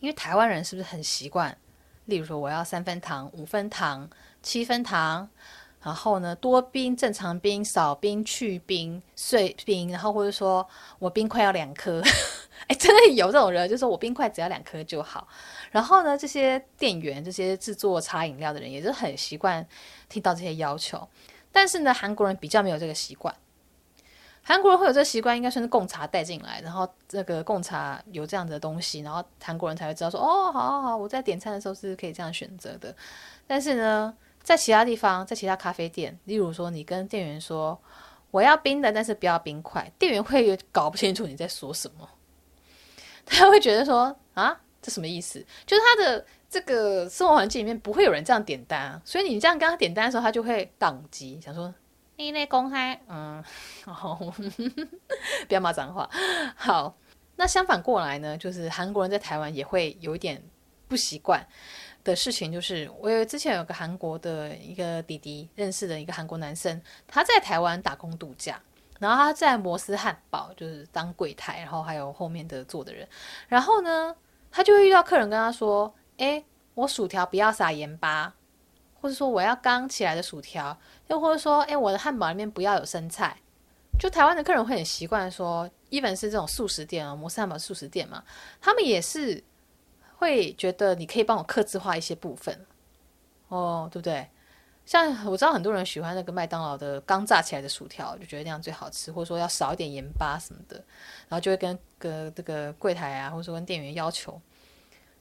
[0.00, 1.56] 因为台湾人是不是很习惯？
[2.04, 4.08] 例如说，我要三分糖、五分糖、
[4.42, 5.28] 七分糖。
[5.80, 10.66] 然后呢，多冰、正常冰、少冰、去冰、碎冰，然后或者说
[10.98, 12.02] 我冰块要两颗，
[12.66, 15.28] 哎，真的有这种人，就是说我冰块只要两颗就好。
[15.70, 19.64] 然后呢，这些店员、这些制作茶饮料的人也是很习惯
[20.08, 21.08] 听到这些要求。
[21.52, 23.32] 但是呢，韩国人比较没有这个习惯。
[24.42, 32.92] 韩国人会有这个习惯，应该算是贡茶带进来，然后这个贡茶有这样的东西，然后韩国人才会知道说，哦，好好好，我在点餐的时候是可以这样选择的。
[33.46, 34.12] 但是呢。
[34.48, 37.78] 在其他地方，在其他咖啡店，例如说，你跟店员说
[38.30, 42.08] 我要冰的，但是不要冰块，店员会搞不清楚你在说什么，
[43.26, 45.44] 他会觉得说啊，这什么意思？
[45.66, 51.74] 就是他的这个生活环境里面不会有人这样点单啊，所以你这样跟他点单的时候，他就会当机，想说
[52.16, 53.44] 你那公开，嗯，
[53.84, 54.14] 好，
[55.46, 56.08] 不要骂脏话。
[56.56, 56.96] 好，
[57.36, 60.42] 那相反过来呢，就是韩国人在台湾也会有一点
[60.88, 61.46] 不习惯。
[62.08, 68.60] 的事情就是，我有之前有个韩国的一个弟弟认识的一个韩国男生，他在台湾打工度假，
[68.98, 73.06] 然后他在摩斯汉堡就是当柜台，然后还有后面的坐的人，
[73.46, 74.16] 然后呢，
[74.50, 76.42] 他就会遇到客人跟他说：“诶，
[76.74, 78.34] 我薯条不要撒盐巴，
[79.00, 80.76] 或者说我要刚起来的薯条，
[81.08, 83.36] 又或者说，诶，我的汉堡里面不要有生菜。”
[84.00, 88.24] 就台湾的客人会很习惯说，even 是这种速食店啊，摩斯汉堡速食店嘛，
[88.60, 89.44] 他们也是。
[90.18, 92.66] 会觉得你可以帮我克制化一些部分，
[93.48, 94.28] 哦，对不对？
[94.84, 100.76] 像我知道很多人喜欢那个麦当劳的刚炸起来的薯条，就觉得那样最好吃，或者说要少一点盐巴什么的，
[101.28, 104.40] 然后就会跟个这个柜台啊，或者说跟店员要求。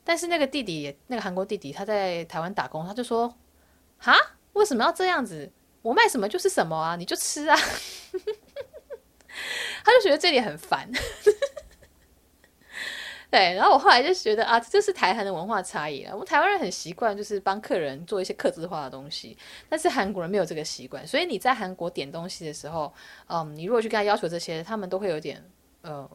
[0.04, 3.36] 但是那个弟弟，那个韩国弟弟，他在台湾打工，他就说
[4.00, 4.16] ：“哈，
[4.54, 5.52] 为什么要这样子？
[5.82, 7.58] 我卖什么就是什么啊，你就吃啊。”
[9.84, 10.90] 他就觉得这里很烦。
[13.30, 16.12] 对，然后我后来就觉得啊，这就是台韩的文化差异了。
[16.14, 19.38] 我们台湾人很习惯，就是帮客人做一些客制化的东西，
[19.68, 21.06] 但是韩国人没有这个习惯。
[21.06, 22.94] 所以你在韩国点东西的时候，
[23.28, 25.44] 嗯，你如果去跟他要求这些，他们都会有点
[25.82, 26.10] 呃，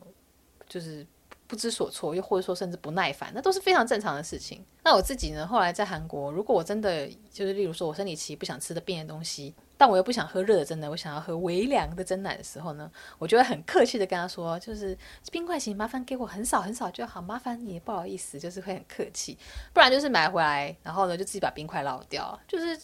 [0.68, 1.06] 就是。
[1.44, 4.64] 不知所措，又或者说甚至不耐烦，那都是非常正常的事情。
[4.82, 5.46] 那我自己呢？
[5.46, 14.96] 后来在韩国，如果我真的就是，例如说我生理期不想吃的冰的东西，但我又不想喝热的真奶，我想要喝微凉的蒸奶的时候呢，我就会很客气的跟他说，就是
[15.32, 19.36] 冰块型，麻烦给我很少很少就好，麻烦你，不好意思，就是会很客气。
[19.72, 22.80] 不然就是买回来，然后呢就自己把冰块捞掉，就是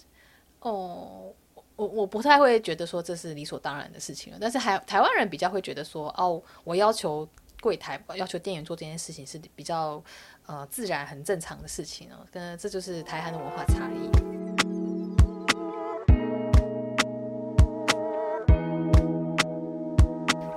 [0.59, 1.33] 哦，
[1.77, 4.39] 我我不太会觉得说这是理所当然的事情了。
[4.41, 7.29] 但是还台湾人比较会觉得说，哦，我要求。
[7.61, 10.01] 柜台要求店员做这件事情是比较
[10.47, 14.28] 呃自然、很正常的事情哦，跟这就是台韩的文化差异。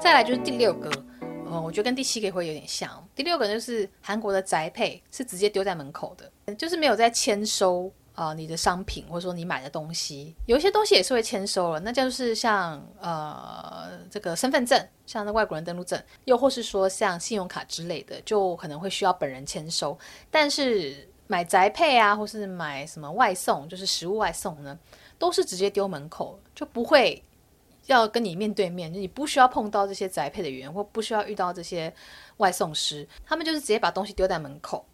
[0.01, 0.89] 再来就是第六个，
[1.21, 2.89] 嗯，我觉得跟第七个会有点像。
[3.15, 7.91] 第六个就是韩国的宅配是直接丢在门口的，就是没有在签收。
[8.13, 19.97] 啊、你的商品或者说你买的东西，有一些东西也是会签收了，那就是像呃这个身份证，像那外国人登录证，又或是说像信用卡之类的，就可能会需要本人签收。
[20.29, 24.77] 但是买宅配啊，或是买什么外送，就是食物外送呢，
[25.17, 27.23] 都是直接丢门口，就不会
[27.87, 31.93] 要跟你面对面，你不需要碰到这些宅配的员，或不需要遇到这些
[32.37, 34.85] 外送师，他们就是直接把东西丢在门口。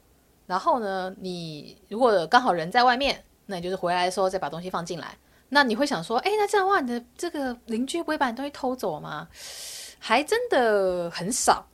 [0.46, 5.18] 然后呢，你如果刚好人在外面，那你就是回来的时候再把东西放进来。
[5.50, 9.28] 那你会想说，哎，那这样的话，你的这个邻居不会把你东西偷走吗？
[10.00, 11.66] 还真的很少，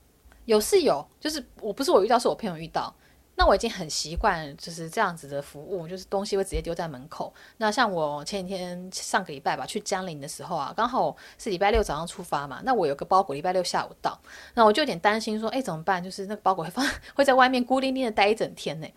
[0.46, 2.94] 有是有，就是我不是我遇到，是我朋友遇到。
[3.36, 7.34] 那我已经很习惯就是这样子的服务，就是东西会直接丢在门口。
[7.58, 12.62] 那像我前几天上个礼拜吧，去江陵的时候啊，刚好是礼拜六早上出发嘛。
[12.64, 14.20] 那我有个包裹礼拜六下午到，
[14.54, 16.04] 那我就有点担心说，哎，怎么办？
[16.04, 18.88] 就是那个包裹会放 会在外面孤零零的待一整天呢。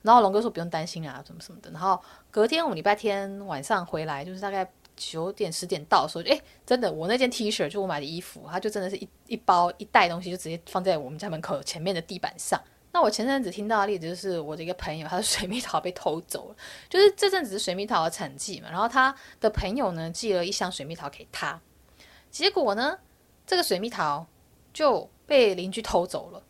[0.00, 1.70] 然后龙哥说不用担心啊，什么什么的。
[1.70, 2.00] 然后
[2.30, 12.60] 隔天我们礼拜天晚上回来，就是大概九点十点到的时候，哎，真的，我那件 T 恤就我买的衣服，它就真的是一一包一袋东西就直接放在我们家门口前面的地板上。
[12.92, 16.56] 那我前阵子听到的例子就是我的一个朋友，他的水蜜桃被偷走了。
[16.90, 21.58] 就是这阵子是水蜜桃的产季嘛，然后他的朋友呢寄了一箱水蜜桃给他，
[22.30, 22.98] 结果呢
[23.46, 24.26] 这个水蜜桃
[24.72, 26.42] 就被邻居偷走了。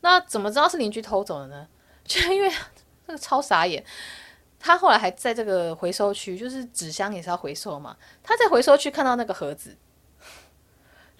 [0.00, 1.66] 那怎么知道是邻居偷走的呢？
[2.04, 2.50] 就因为
[3.06, 3.84] 这个超傻眼，
[4.60, 9.76] 他后来还在这个回收区，就是纸箱也是要回收嘛，他在回收区看到那个盒子。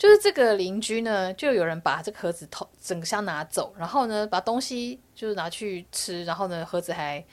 [0.03, 7.25] 就是这个邻居呢，就有人把这个盒子偷整箱拿走，然后呢，把东西就是拿去吃，然后呢，盒子还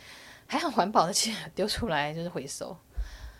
[0.46, 2.68] 还很环保的 去丢出来，就是回收，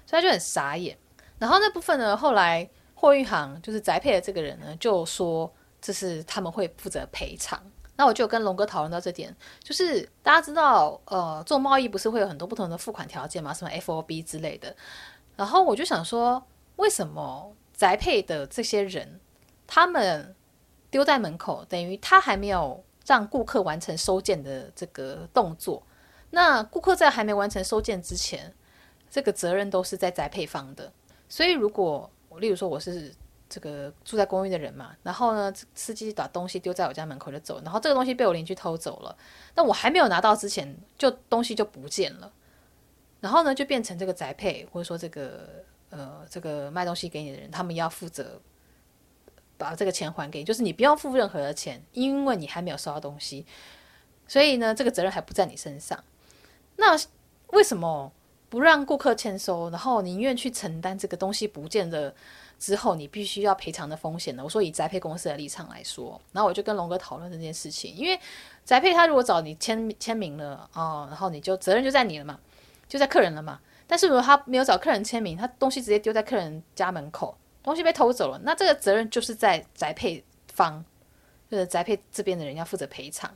[0.08, 0.98] 所以他就很傻眼。
[1.38, 7.62] 然后那部分呢，后来货运行就是宅配的这个人呢，就说这是他们会负责赔偿。
[7.98, 13.54] 那我就跟龙哥讨论到这点，就是大家知道，呃，做贸易不是会有很多不同的付款条件吗？
[13.54, 14.76] 什么 FOB 之类的。
[15.36, 16.44] 然后我就想说，
[16.78, 17.56] 为什么？
[17.80, 19.22] 宅配的这些人，
[19.66, 20.36] 他们
[20.92, 25.82] 丢在门口，等于他还没有让顾客完成收件的这个动作。
[26.32, 28.54] 那顾客在还没完成收件之前，
[29.10, 30.92] 这个责任都是在宅配方的。
[31.30, 33.16] 所以，如果例如说我是
[33.48, 39.16] 这个住在公寓的人嘛，然后呢，司机把东西丢在我家门口就走，然后这个东西被我邻居偷走了，
[39.56, 42.30] 那我还没有拿到之前，就东西就不见了，
[43.22, 45.64] 然后呢，就变成这个宅配或者说这个。
[45.90, 48.40] 呃，这个卖东西给你的人，他们要负责
[49.58, 53.46] 把这个钱还给你，就是你不用付任何的钱，因为你还没有收到东西，
[54.28, 56.04] 所以呢，这个责任还不在你身上。
[56.76, 56.98] 那
[57.48, 58.12] 为什么
[58.50, 62.14] 不让顾客签收，然后宁愿去承担这个东西不见了
[62.58, 64.44] 之后你必须要赔偿的风险呢？
[64.44, 68.20] 我说以宅配公司的立场来说，然后我就跟龙哥讨论这件事情，因为
[68.64, 72.40] 宅配他如果找你签签名了哦，然后你就责任就在你了嘛，
[72.88, 73.60] 就在客人了嘛。
[73.92, 80.24] 但是如果他没有找客人签名，他东西直接丢在客人家门口，东西被偷走了，那这个责任就是在宅配
[80.54, 80.86] 方，
[81.50, 83.34] 就是宅配这边的人要负责赔偿。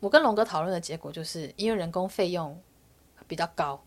[0.00, 2.58] 我跟龙哥讨论的结果就是，因为人工费用
[3.28, 3.78] 比较高，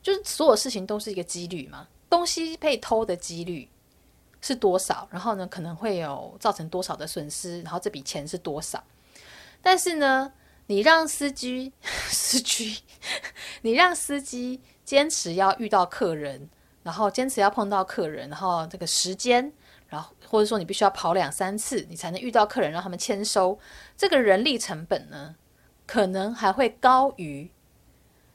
[0.00, 3.68] 就是所有事情都是一个几率嘛，东西被偷的几率
[4.40, 8.80] 是多少，然后呢可能会有造成多少的损失，然后这笔钱是多少，
[9.60, 10.32] 但是呢，
[10.68, 12.78] 你让司机 司机，
[13.62, 14.60] 你让司机。
[14.86, 16.48] 坚持要遇到客人，
[16.82, 19.52] 然后坚持要碰到客人，然后这个时间，
[19.88, 23.58] 然后或者说你必须要跑两三次，你才能遇到客人，让他们签收，
[23.96, 25.34] 这个人力成本呢，
[25.86, 27.50] 可能还会高于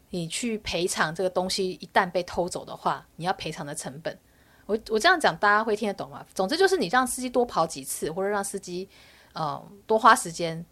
[0.10, 4.20] 你去赔偿这个东西一旦被偷走的话，你要赔偿的成本。
[4.66, 6.26] 我我这样讲大家会听得懂吗？
[6.34, 8.89] 总之就是你让司机多跑几次，或者让司机
[9.32, 10.66] 呃多花时间，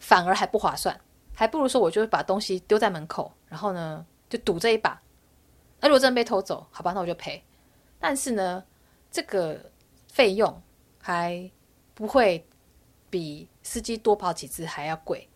[0.00, 1.00] 反而还不划算，
[1.32, 5.00] 还不如说我就把东西丢在门口，然后呢就赌这一把。
[5.82, 7.42] 那如果真被偷走，好吧，那我就赔。
[7.98, 8.64] 但是呢，
[9.10, 9.58] 这个
[10.12, 10.62] 费用
[11.00, 11.50] 还
[11.92, 12.46] 不会
[13.10, 15.28] 比司机多跑几次还要贵，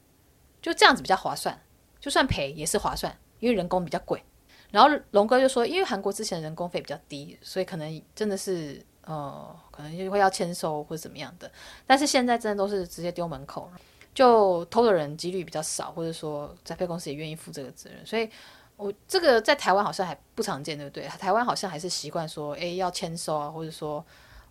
[0.63, 1.61] 就这样子比较划算。
[1.99, 4.23] 就算赔也是划算，因为人工比较贵。
[4.71, 11.51] 然后龙哥就说，因为韩国之前人工费比较低，所以可能真的是呃，可能就会要签收或者怎么样的。
[11.89, 13.69] 但是现在真的都是直接丢门口，
[14.15, 18.31] 就偷的人几率比较少，或者说宅配公司也愿意负这个责任，所以。
[18.77, 21.05] 我这个在台湾好像还不常见，对不对？
[21.09, 24.05] 台湾好像还是习惯说，哎，要签收啊，或者说，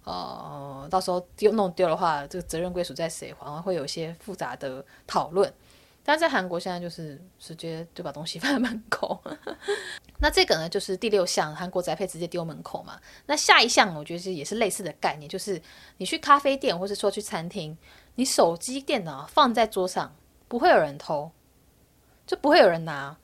[0.03, 5.53] 呃，到时候丢弄丢的话，这个责任归属在谁，好像会有一些复杂的讨论。
[6.07, 9.19] 但在韩国现在就是直接就把东西 放在门口。
[10.19, 12.99] 那这个呢，就是第六项，韩国宅配直接丢门口嘛。
[13.25, 15.61] 那下一项，我觉得也是类似的概念，就是
[15.97, 17.77] 你去咖啡店，或者说去餐厅，
[18.15, 20.15] 你手机、电脑放在桌上，
[20.47, 21.31] 不会有人偷，
[22.25, 23.17] 就不会有人拿。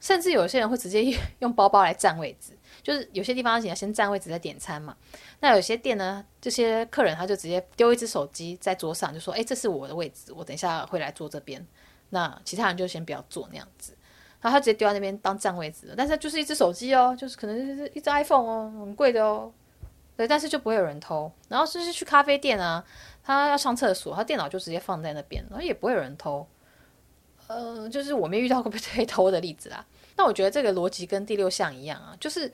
[0.00, 1.02] 甚至有些人会直接
[1.40, 4.96] 用包包来占位置，就是有些地方你要先占位置再点餐嘛。
[5.40, 11.66] 那有些店呢，这些客人他就直接丢一只手机在桌上，就说：“哎，这是我的位置，我等一下会来坐这边。”
[12.10, 13.96] 那其他人就先不要坐那样子，
[14.40, 15.94] 然后他直接丢在那边当占位置了。
[15.96, 19.52] 但是就是一只手机哦，就是可能就是一只 iPhone 哦，很贵的哦。
[20.16, 21.30] 对，但是就不会有人偷。
[21.48, 22.82] 然后就是去咖啡店啊，
[23.22, 26.46] 他要上厕所，他电脑就直接放在那边，然后也不会有人偷。
[27.48, 29.84] 呃，就是我没遇到过被偷的例子啦。
[30.16, 32.52] 那我觉得这个逻辑跟第六项一样啊，就是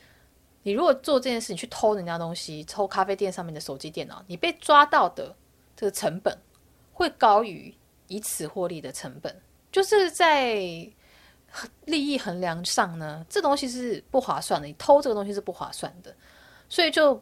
[0.65, 5.35] 你如果做这件事，你去偷人家东西，偷咖啡店上面的手机、电脑，你被抓到的
[5.77, 6.37] 这个成本
[6.93, 7.75] 会高于
[8.09, 9.35] 以此获利的成本。
[9.71, 10.57] 就是在
[11.87, 14.67] 利益衡量上呢，这东西是不划算的。
[14.67, 16.15] 你偷这个东西是不划算的，
[16.69, 17.15] 所以就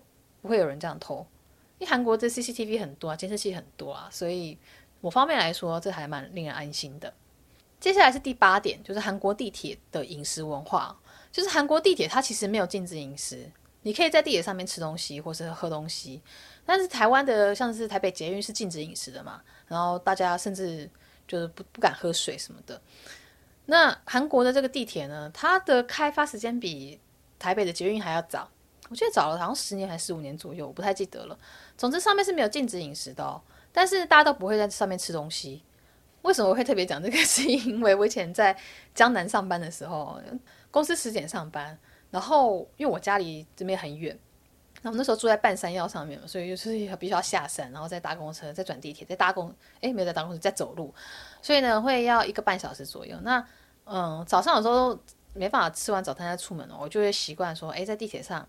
[0.42, 1.24] 不会有人这样偷。
[1.78, 4.58] 因为韩国的 CCTV 很多啊，监视器很多啊，所以
[5.00, 7.12] 某方面来说，这还蛮令人安心的。
[7.80, 10.96] 接下来是第八点，就是韩国地铁的饮食文化。
[11.32, 13.48] 就是韩国地铁它其实没有禁止饮食，
[13.82, 16.20] 你可以在地铁上面吃东西或是喝东西。
[16.66, 20.90] 但是台湾的像是台北捷运是禁止饮食的嘛，然后大家甚至
[21.28, 22.80] 就是不不敢喝水什么的。
[23.66, 26.98] 那韩国的这个地铁呢，它的开发时间比
[27.38, 28.50] 台北的捷运还要早，
[28.88, 31.38] 我记得早了好像十年还是十五年左右，我不太记得了。
[31.78, 33.40] 总之上面是没有禁止饮食的哦，
[33.72, 35.62] 但是大家都不会在上面吃东西。
[36.22, 37.16] 为什么我会特别讲这个？
[37.18, 38.56] 是因为我以前在
[38.94, 40.20] 江南上班的时候，
[40.70, 41.78] 公司十点上班，
[42.10, 44.18] 然后因为我家离这边很远，
[44.82, 50.94] 那我那时候住在半山腰上面嘛，所以就是必须要下山，然后再搭公车，再转地铁，再搭公，诶，没有再搭公车，再走路，
[51.40, 53.16] 所以呢会要一个半小时左右。
[53.22, 53.44] 那
[53.84, 54.98] 嗯，早上有时候
[55.34, 58.46] 没办法吃完早餐再出门了，我就会习惯说，诶，在地铁上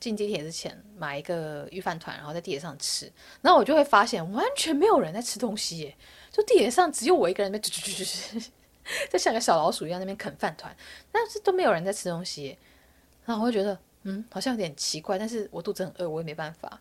[0.00, 5.96] 进地铁之前买一个御饭团，然后在地铁上吃，然后我就会发现完全没有人在吃东西耶。
[6.32, 8.48] 就地铁上只有我一个人在嘚嘚嘚嘚，
[9.10, 10.74] 就像个小老鼠一样那边啃饭团，
[11.12, 12.56] 但是都没有人在吃东西，
[13.26, 16.80] 然后我会觉得嗯，好像有点奇怪，但是我肚子很饿，我也没办法，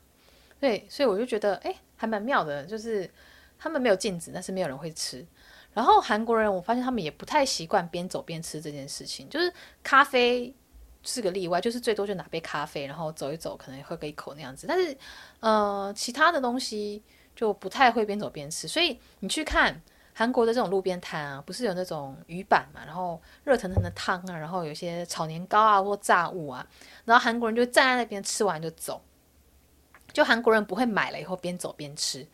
[0.59, 3.09] 对，所以我就觉得哎，还蛮妙的，就是
[3.57, 5.25] 他们没有禁止，但是没有人会吃。
[5.73, 9.53] 然后韩国人我发现他们也不太习惯边走边吃这件事情，就是
[9.83, 10.53] 咖啡
[11.03, 14.97] 是个例外，就是最多就拿杯咖啡，然后走一走，可能喝个一口那样子，但是
[15.39, 17.03] 呃，其他的东西。
[17.35, 19.81] 就不太会边走边吃，所以你去看
[20.13, 26.67] 韩国的这种路边摊啊，不是有那种鱼板嘛，然后热腾腾的汤啊，然后有些炒年糕啊或炸物啊，
[27.05, 29.01] 然后韩国人就站在那边吃完就走，
[30.11, 32.27] 就韩国人不会买了以后边走边吃，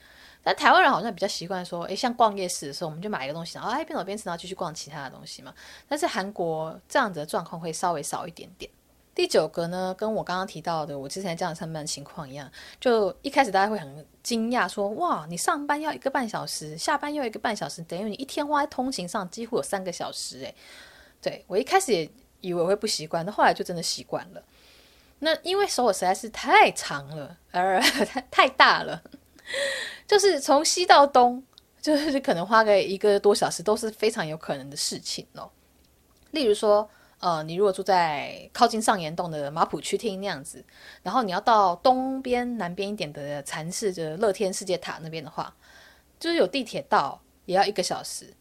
[0.46, 5.52] 但台湾人好像比较习惯说，诶，像逛夜市的时候，我们就买一个东西，然后哎边走边吃，然后继续逛其他的东西嘛，
[5.89, 8.70] 但是韩国这样子的状况会稍微少一点点。
[9.16, 20.54] 第九个呢，跟我刚刚提到的我之前这样上班的情况一样，就一开始大家会很惊讶，说哇，你上班要一个半小时，下班要一个半小时，等于你一天花在通勤上几乎有三个小时，诶，
[21.22, 22.10] 对，我一开始也
[22.41, 24.43] 以为我会不习惯，但后来就真的习惯了。
[25.20, 29.02] 那因为首尔实在是太长了，而太 太大了，
[30.08, 31.43] 就是从西到东，
[31.82, 35.49] 就是可能花个一个多小时都是非常有可能的事情哦。
[36.32, 36.89] 例如说。
[37.20, 40.64] 呃，你如果住在靠近上岩洞的马浦区厅那样子，
[41.01, 45.56] 然后你要到东边、南边一点的蚕室的乐天世界塔那边的话，
[46.20, 48.32] 就是有地铁到也要一个小时。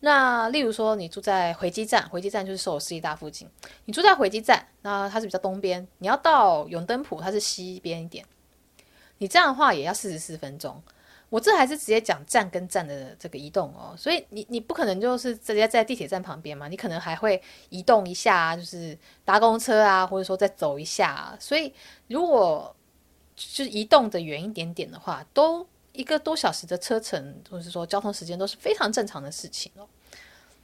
[0.00, 3.48] 那例如说，你住在回基站，回基站就是首尔市立大附近，
[3.84, 8.26] 你住在回基站，那它是比较东边，你要到永登浦，它是西边一点，
[9.20, 10.82] 你这样的话也要四十四分钟。
[11.28, 21.36] 我这还是直接讲站跟站的这个移动哦，所以你你不可能就是直接在地铁站旁边嘛，你可能还会移动一下，就是搭公车啊，或者说再走一下啊。
[21.38, 21.72] 所以
[22.08, 22.74] 如果
[23.36, 29.86] 就是移动的远一点点的话，都一个多小时的车程，或者是说交通时间都是非常正常的事情哦。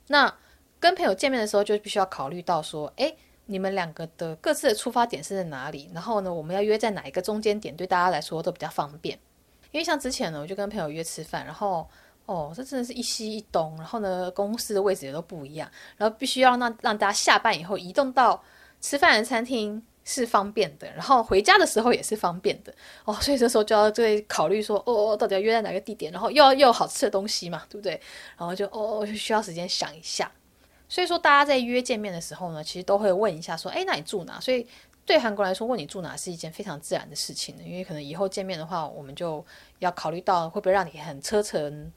[0.08, 0.34] 那
[0.80, 3.16] 跟朋友见面的时候，就必须要考虑到说，诶，
[3.46, 5.90] 你们两个的各自的出发点是在哪里？
[5.94, 9.18] 然后呢，我们要约在哪一个中间点，对大家来说都比较方便。
[9.70, 11.88] 因为像之前呢，我就跟朋友约吃饭，然后
[12.24, 18.42] 哦，这真的是一西一东，然后呢，公司的位置也都不一样，然后必须要让让大家下班以后移动到
[18.80, 22.74] 吃饭的餐厅是方便的，然后回家的时候也是方便的
[23.04, 28.00] 哦，所以这时候就要对考虑说，哦，到底要约在哪个地点，然后又要又有好吃的东西嘛，对不对？
[28.36, 30.30] 然后就哦，就需要时间想一下。
[30.88, 34.40] 所以说，大家在约见面的时候呢，其实都会问一下说，哎，那你住哪？
[34.40, 34.66] 所以。
[35.06, 39.46] 对韩国来说，问你住哪是一件非常自然的事情的，因为可能以后见面的话，我们就
[39.78, 41.92] 要考虑到会不会让你很车程、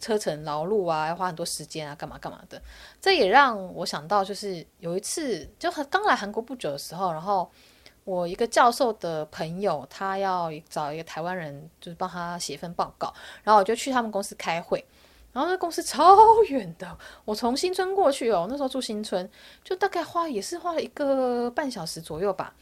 [0.00, 2.58] 车程劳碌啊，要花很多时间啊，干嘛干嘛的。
[2.98, 7.46] 这也让我想到，就是有一次，就刚来韩国不久的时候，然后
[8.04, 13.12] 我一个教授的朋友，他要找一个台湾人，就是帮他写一份报告，
[13.44, 14.82] 然后我就去他们公司开会。
[15.36, 19.30] 然后那公司超远的，我从新村过去哦，那时候住新村，
[19.62, 22.54] 就大概花也是花了一个半小时左右吧。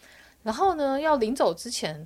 [0.42, 2.04] 然后呢，要临走之前，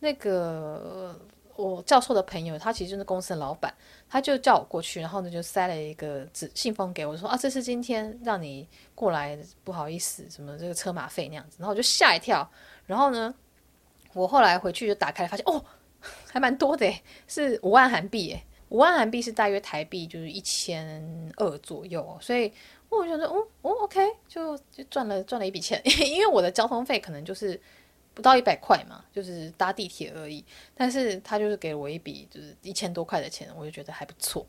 [0.00, 1.16] 那个
[1.54, 3.72] 我教授的朋友，他其实就是公司的老板，
[4.10, 11.58] 他就叫我过去，然后呢就塞了一个纸信封给我，说啊，这是今天让你过来，不好意思，什么这个车马费那样子。
[11.60, 12.50] 然后我就吓一跳。
[12.86, 13.32] 然后呢，
[14.14, 15.64] 我后来回去就打开，发现哦，
[16.28, 16.92] 还蛮多的，
[17.28, 18.44] 是五万韩币诶。
[18.70, 22.52] 五万韩币是大约台币就是一千二左右，所以
[22.88, 27.60] 我觉得，哦哦，OK，就就赚了赚了一笔钱， 因为我的交通费可能就是
[28.14, 30.44] 不到一百块嘛，就是搭地铁而已，
[30.74, 34.46] 但是他就是给了我一笔就是一千多块的钱，我就觉得还不错，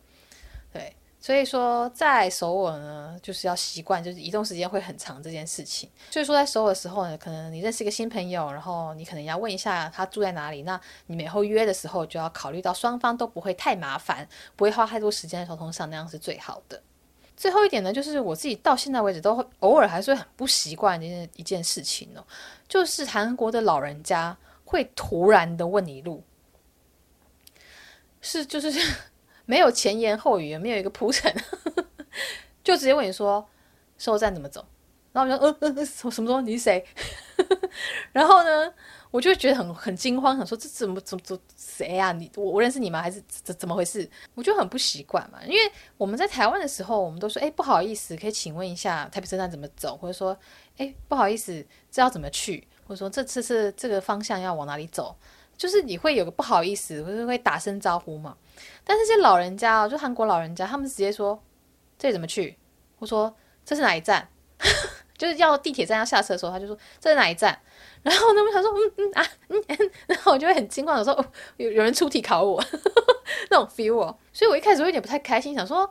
[0.74, 0.94] 对。
[1.22, 5.90] 所以说，在首尔呢，就是要习惯，就是移动时间会很长这件事情。
[6.10, 10.64] 所以说，在首尔的时候呢，可能你认识一个新朋友，然后你可能要问一下他住在哪里。
[10.64, 16.82] 那你们以后约的时候，就要考虑到双方都不会太麻烦，不会花太多时间在交通上，那样是最好的。
[17.36, 22.24] 最后一点呢，就是我自己到现在为止都会偶尔还是会很不习惯的一件一件事情哦，
[22.70, 26.24] 就是韩国的老人家会突然的问你路，
[28.22, 28.72] 是就是。
[29.50, 31.34] 没有前言后语，也没有一个铺陈，
[32.64, 33.43] 就直接问你说
[33.97, 34.64] 收站怎么走。
[35.12, 36.86] 然后我就说，呃呃，什么什么你是谁？
[38.14, 38.72] 然后呢，
[39.10, 42.12] 我就觉得很很惊慌，想说这怎么怎么怎么谁啊？
[42.12, 43.02] 你我我认识你吗？
[43.02, 44.08] 还是怎怎么回事？
[44.36, 49.97] 我就很不习惯嘛，因为我们在台湾的时候，我们都说，哎，不好意思，可以请问一下台北车站怎么走？
[49.97, 50.38] 或者说，
[50.78, 52.68] 哎，不好意思，这要怎么去？
[52.86, 55.16] 或者说，这次是这个方向要往哪里走？
[55.58, 58.38] 就是你会有个不好意思，或者会打声招呼嘛。
[58.84, 61.41] 但是这些老人家哦，就韩国老人家，他们直接说
[61.97, 62.57] 这里怎么去？
[62.97, 63.36] 我说
[63.66, 64.28] 这是哪一站？
[65.18, 67.60] 就是要地铁站要下车的时候，他就说这是哪一站？
[68.03, 71.26] 然后呢，我想说嗯嗯啊嗯，然后我就会很惊慌的说哦，
[71.57, 72.64] 有有人出题考我
[73.51, 74.18] 那种 feel 哦。
[74.32, 75.89] 所以我一开始有点不太开心，想说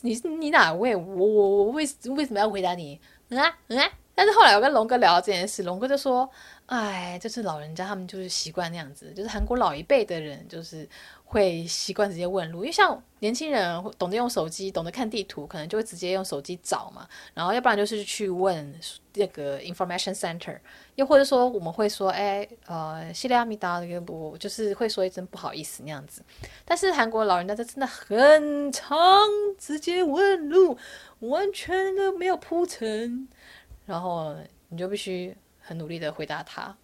[0.00, 0.96] 你你哪位？
[0.96, 1.86] 我我我为
[2.16, 2.98] 为什么要回答你？
[3.28, 3.90] 嗯啊嗯啊。
[4.14, 6.28] 但是后来我跟龙哥聊到这件事，龙哥就说
[6.66, 10.86] ：“哎，就是老人家他们就是习惯那样子，就是韩国老一辈的人就是
[11.32, 18.78] 会习惯直接问路，因为像年轻人懂得用手机、懂得看地图，可能就会直接用手机找嘛，然后要不然就是去问
[19.14, 20.58] 那个 information center，
[20.96, 26.22] 又或者说我们会说，哎，呃，西里阿米达那个不，就是会说一声不好意思那样子。
[26.66, 29.26] 但是韩国老人家他真的很长
[29.56, 30.76] 直接问路，
[31.20, 33.26] 完全都没有铺陈。”
[33.86, 34.36] 然后
[34.68, 36.76] 你就必须很努力的回答他。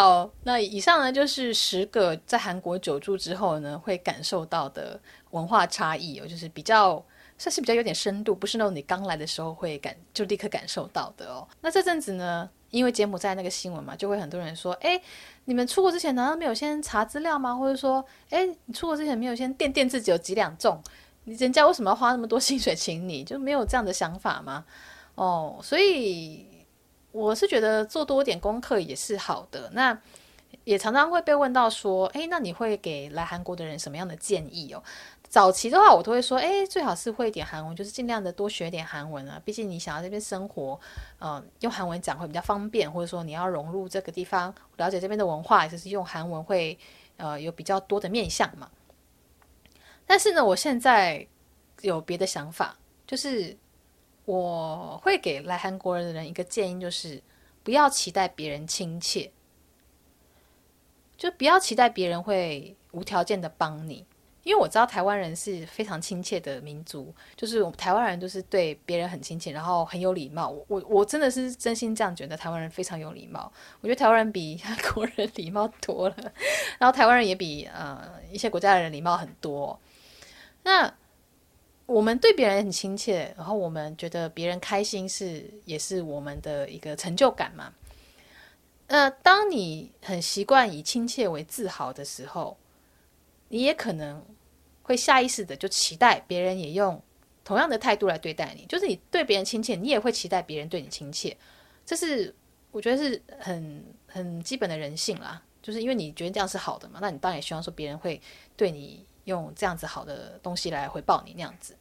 [0.00, 7.04] 好，那以上呢就是十个在韩国久住之后呢会感受到的文化差异哦，就是比较
[7.36, 11.44] 算是比较有点深度，不是那种你刚来的时候会感就立刻感受到的哦。
[11.60, 15.02] 那这阵子呢，因为柬埔寨那个新闻嘛，就会很多人说，哎，
[15.46, 17.56] 你们出国之前难道没有先查资料吗？
[17.56, 20.80] 或者说，哎，你出国之前没有先掂掂自己有几两重？
[21.24, 23.24] 你人家为什么要花那么多薪水请你？
[23.24, 24.64] 就没有这样的想法吗？
[25.16, 26.46] 哦，所以
[27.18, 29.68] 我是觉得做多点功课也是好的。
[29.72, 29.98] 那
[30.64, 34.82] 也常常会被问到说，诶，那你会给来韩国的人什么样的建议哦？
[35.28, 39.40] 早期的话，我都会说，诶，最好是会一点韩文，就是尽量的多学点韩文啊。
[39.44, 40.78] 毕竟你想要这边生活，
[41.20, 46.78] 嗯、用韩文讲会比较方便，或者说你要融入这个地方，了解这边的文化，就是用韩文会
[47.16, 48.70] 呃有比较多的面向嘛。
[50.06, 51.26] 但是呢，我现在
[51.80, 52.76] 有别的想法。
[53.06, 53.56] 就是
[54.28, 57.18] 我会给来韩国人的人一个建议，就是
[57.62, 59.30] 不要期待别人亲切，
[61.16, 64.04] 就不要期待别人会无条件的帮你。
[64.42, 70.54] 因为我知道台湾人是非常亲切的民族，就是我们台湾人都是对别人很亲切，然后很有礼貌。
[70.68, 73.50] 我我真的是真心这样觉得，台湾人非常有礼貌。
[73.80, 76.16] 我觉得台湾人比韩国人礼貌多了，
[76.78, 79.80] 然后台湾人也比呃一些国家的人礼貌很多。
[80.64, 80.92] 那
[81.88, 87.74] 我们对别人很亲切，然后我们觉得别人开心是也是我们的一个成就感嘛。
[88.86, 92.56] 那当你很习惯以亲切为自豪的时候，
[93.48, 94.24] 你也可能。
[94.88, 96.98] 会下意识的就期待别人也用
[97.44, 101.36] 同样的态度来对待你，就是你对别人亲切，你也会期待别人对你亲切，
[101.84, 102.34] 这是
[102.70, 105.42] 我觉得是很很基本的人性啦。
[105.60, 108.18] 就是因为你觉得这样是好的嘛，那你当然也希望说别人会
[108.56, 111.76] 对你用这样子好的东西来回报你那样子。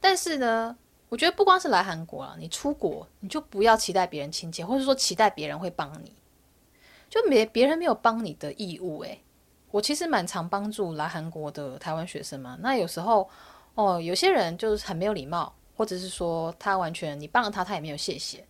[0.00, 0.74] 但是呢，
[1.10, 6.14] 我觉得不光是来韩国了，你出国你就不要期待别人亲切，或者说期待别人会帮你，
[7.10, 9.22] 就没别人没有帮你的义务诶、
[9.70, 12.56] 我其实蛮常帮助来韩国的台湾学生嘛。
[12.60, 13.28] 那有时候，
[13.74, 18.44] 哦，有些人就是很没有礼貌，或者是说他完全你帮了他，他也没有谢谢。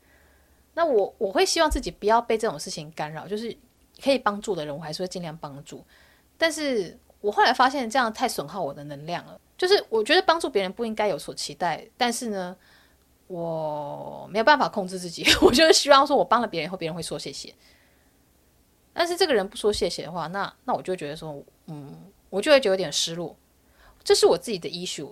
[0.72, 3.54] 那我我会希望自己不要被这种事情干扰，就是
[4.02, 5.84] 可以帮助的人，我还是会尽量帮助。
[6.38, 9.40] 但是我后来发现这样太损耗我的能量了。
[9.58, 12.56] 就是我觉得帮助别人不应该有所期待，但是呢，
[13.26, 15.24] 我没有办法控制自己。
[15.42, 17.54] 我就是希望说我帮了别人以后，别人会说谢谢。
[18.92, 21.94] 但是这个人不说谢谢的话，那那我就觉得说，嗯，
[22.30, 23.36] 我就会觉得有点失落。
[24.02, 25.10] 这是我自己的 issue，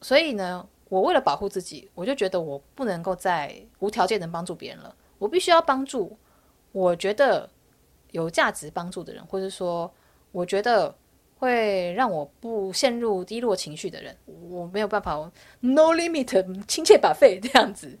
[0.00, 4.94] 所以呢，我为了保护自己，我就觉得我不能够再无条件的帮助别人了。
[5.18, 6.18] 我必须要帮助
[6.72, 7.48] 我觉得
[8.10, 9.88] 有价值帮助的人，或者说
[10.32, 10.94] 我觉得
[11.44, 14.16] 会让我不陷入低落情绪的人。
[14.24, 15.12] 我没有办法
[15.60, 17.98] ，no limit，亲切 buffet 这样子。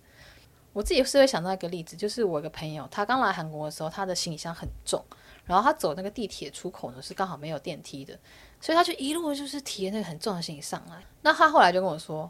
[0.72, 5.04] 我自己是会想到一个例子，就是我一个朋友，他刚来韩国的时候，他的行李箱很重，
[5.44, 8.18] 然后他走那个地铁出口呢是刚好没有电梯的，
[8.60, 11.04] 所以他就一路就是提那个很重的行李上来。
[11.22, 12.28] 那他后来就跟我说：“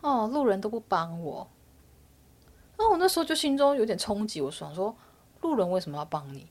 [0.00, 1.46] 哦，路人都不帮我。”
[2.78, 4.96] 那我那时候就心中有点冲击，我想说
[5.42, 6.46] ：“路人为什么要帮你？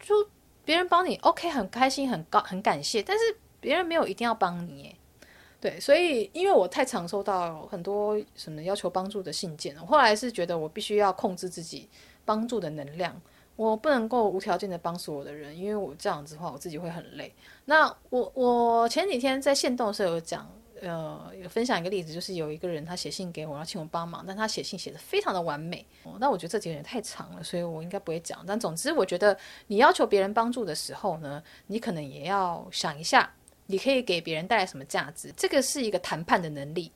[0.00, 0.14] 就
[0.64, 3.24] 别人帮你，OK，很开心，很高，很感谢，但是
[3.60, 4.96] 别人没有一定要帮你耶。”
[5.60, 11.88] 对，所以因为我太常收到很多什么要求帮助的信件了，后来是觉得我必须要控制自己
[12.24, 13.14] 帮助的能量，
[13.54, 17.32] 我不能够无条件的帮所有的人，因为我这样子的话，我自己会很累。
[17.66, 20.50] 那我我前几天在线动的时候有讲，
[20.82, 28.44] 呃，有分享一个例子，就是有一个人他写信给我，要请我帮忙，但他写信写得非常的完美，哦，那我觉得这几个人太长了，所以我应该不会讲。
[28.46, 29.34] 但总之，我觉得
[29.68, 33.32] 你要求别人帮助的时候呢，你可能也要想一下。
[33.66, 35.32] 你可以给别人带来什么价值？
[35.34, 36.92] 这个是一个谈判的能力。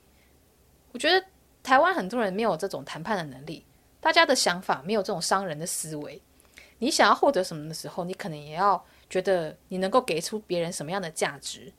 [0.92, 1.24] 我觉得
[1.62, 3.64] 台湾很多人没有这种谈判的能力，
[4.00, 6.20] 大家的想法没有这种商人的思维。
[6.78, 11.72] 你想要获得什么的时候，你可能也要觉得你能够给出别人什么样的价值，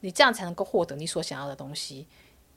[0.00, 2.06] 你这样才能够获得你所想要的东西。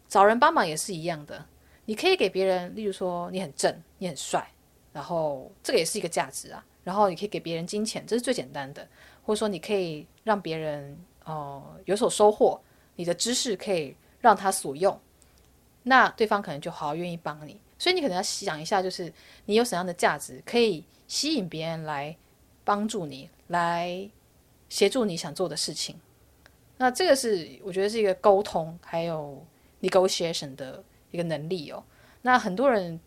[0.07, 1.45] 找人帮忙也是一样的，
[1.85, 4.47] 你可以给别人，例如说你很正，你很帅，
[4.91, 6.65] 然后这个也是一个价值啊。
[6.83, 8.87] 然后你可以给别人金钱，这是最简单的，
[9.23, 10.97] 或者说你可以让别人。
[11.25, 12.59] 哦、有所收获，
[12.97, 14.99] 你的知识可以让他所用，
[15.83, 17.57] 那对方可能就好愿意帮你。
[17.79, 19.09] 所以你可能要想一下，就是
[19.45, 22.13] 你有什么样的价值可以吸引别人来
[22.65, 24.09] 帮助你，来
[24.67, 25.97] 协助你想做的事情。
[26.78, 29.45] 那这个是我觉得是一个沟通还有
[29.82, 31.84] negotiation 的一个能力哦。
[32.21, 32.99] 那很多人，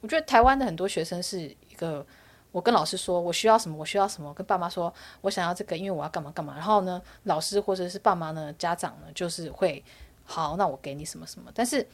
[0.00, 2.06] 我觉得台湾的很多学生是一个。
[2.52, 4.34] 我跟老师说，我需要什么，我需要什么。
[4.34, 6.52] 跟爸妈说，我想要这个，因为我要干嘛干嘛。
[6.54, 9.84] 然后呢，老师或者是爸妈呢，家长呢，就是会
[10.24, 11.48] 好，那我给你什么什么。
[11.54, 11.86] 但是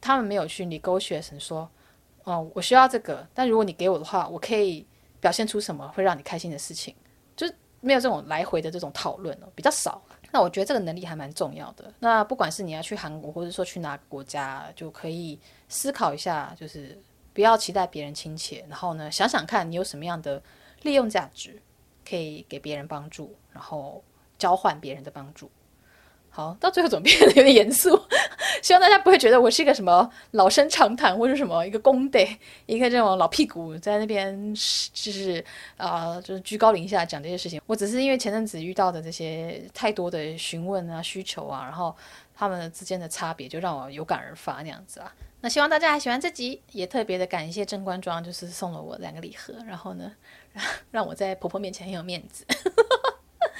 [0.00, 1.68] 他们没有去 negotiation 说，
[2.24, 4.86] 哦，我需要这个，但如果你给我的话，我可以
[5.20, 6.96] 表现出什么会让你开心的事情，
[7.36, 10.00] 就是没有这种来回的这种讨论哦，比较少。
[10.32, 11.92] 那我觉得这个能力还蛮重要的。
[12.00, 16.98] 那不管是你要去韩国，或者说去哪个国家，就可以思考一下，就是。
[17.32, 20.42] 不要期待别人亲切，然后呢，想想看你有什么样的
[20.82, 21.62] 利用价值，
[22.06, 24.02] 可以给别人帮助，然后
[24.36, 25.48] 交换别人的帮助。
[26.40, 28.00] 好，到最后总变得有点严肃，
[28.62, 32.26] 希望大家不会觉得我是一个什么老生常谈或者什么一个公得
[32.64, 35.44] 一个这种老屁股在那边就是
[35.76, 37.60] 啊、就是居高临下讲这些事情。
[37.66, 41.94] 我只是因为前阵子遇到的这些太多的询问啊需求啊，然后
[42.34, 45.12] 他们之间的差别就让我有感而发那样子啊。
[45.42, 50.10] 那希望大家还喜欢这集，也特别的感谢正官庄，就是送了我两个礼盒，然后呢，
[50.90, 52.46] 让我在婆婆面前很有面子。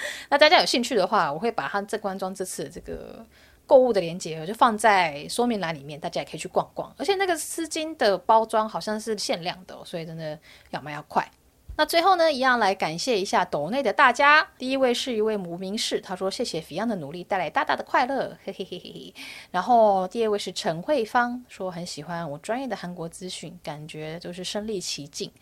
[0.31, 3.25] 那大家有兴趣的话，我会把他正官庄这次这个
[3.67, 6.93] 购物的链接，我就放在说明栏里面，大家也可以去逛逛。
[6.99, 10.39] 而且那个丝巾的包装好像是限量的，所以真的
[10.71, 11.31] 要买要快。
[11.77, 14.47] 那最后呢，一样来感谢一下抖内的大家。
[14.59, 19.15] 第一位是一位无名氏，他说谢谢 Fion 的努力带来大大的快乐， 嘿嘿嘿嘿嘿。
[19.51, 25.33] 然后第二位是陈慧芳，说很喜欢我专业的韩国资讯，感觉就是身历其境。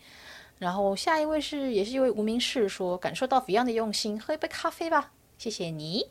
[0.59, 6.07] 然后下一位是也是一位无名氏，说感受到 Fion 的用心，喝一杯咖啡吧，谢谢你。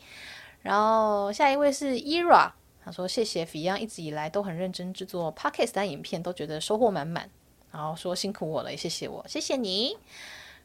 [0.61, 2.51] 然后下一位是 Ira，
[2.83, 7.29] 他说谢谢 Fion 一直以来都很认真制作 Podcast 的影片，都觉得收获满满。
[7.71, 9.95] 然后说辛苦我了，也谢谢我，谢谢你。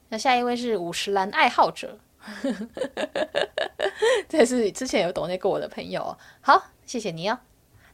[0.08, 1.98] 那下一位是五十岚爱好者，
[4.28, 6.16] 这是之前有懂内过我的朋友。
[6.40, 7.38] 好，谢谢你哦。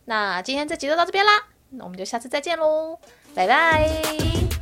[0.05, 2.97] 那今天这集就到这边啦，那我们就下次再见喽，
[3.34, 4.59] 拜拜。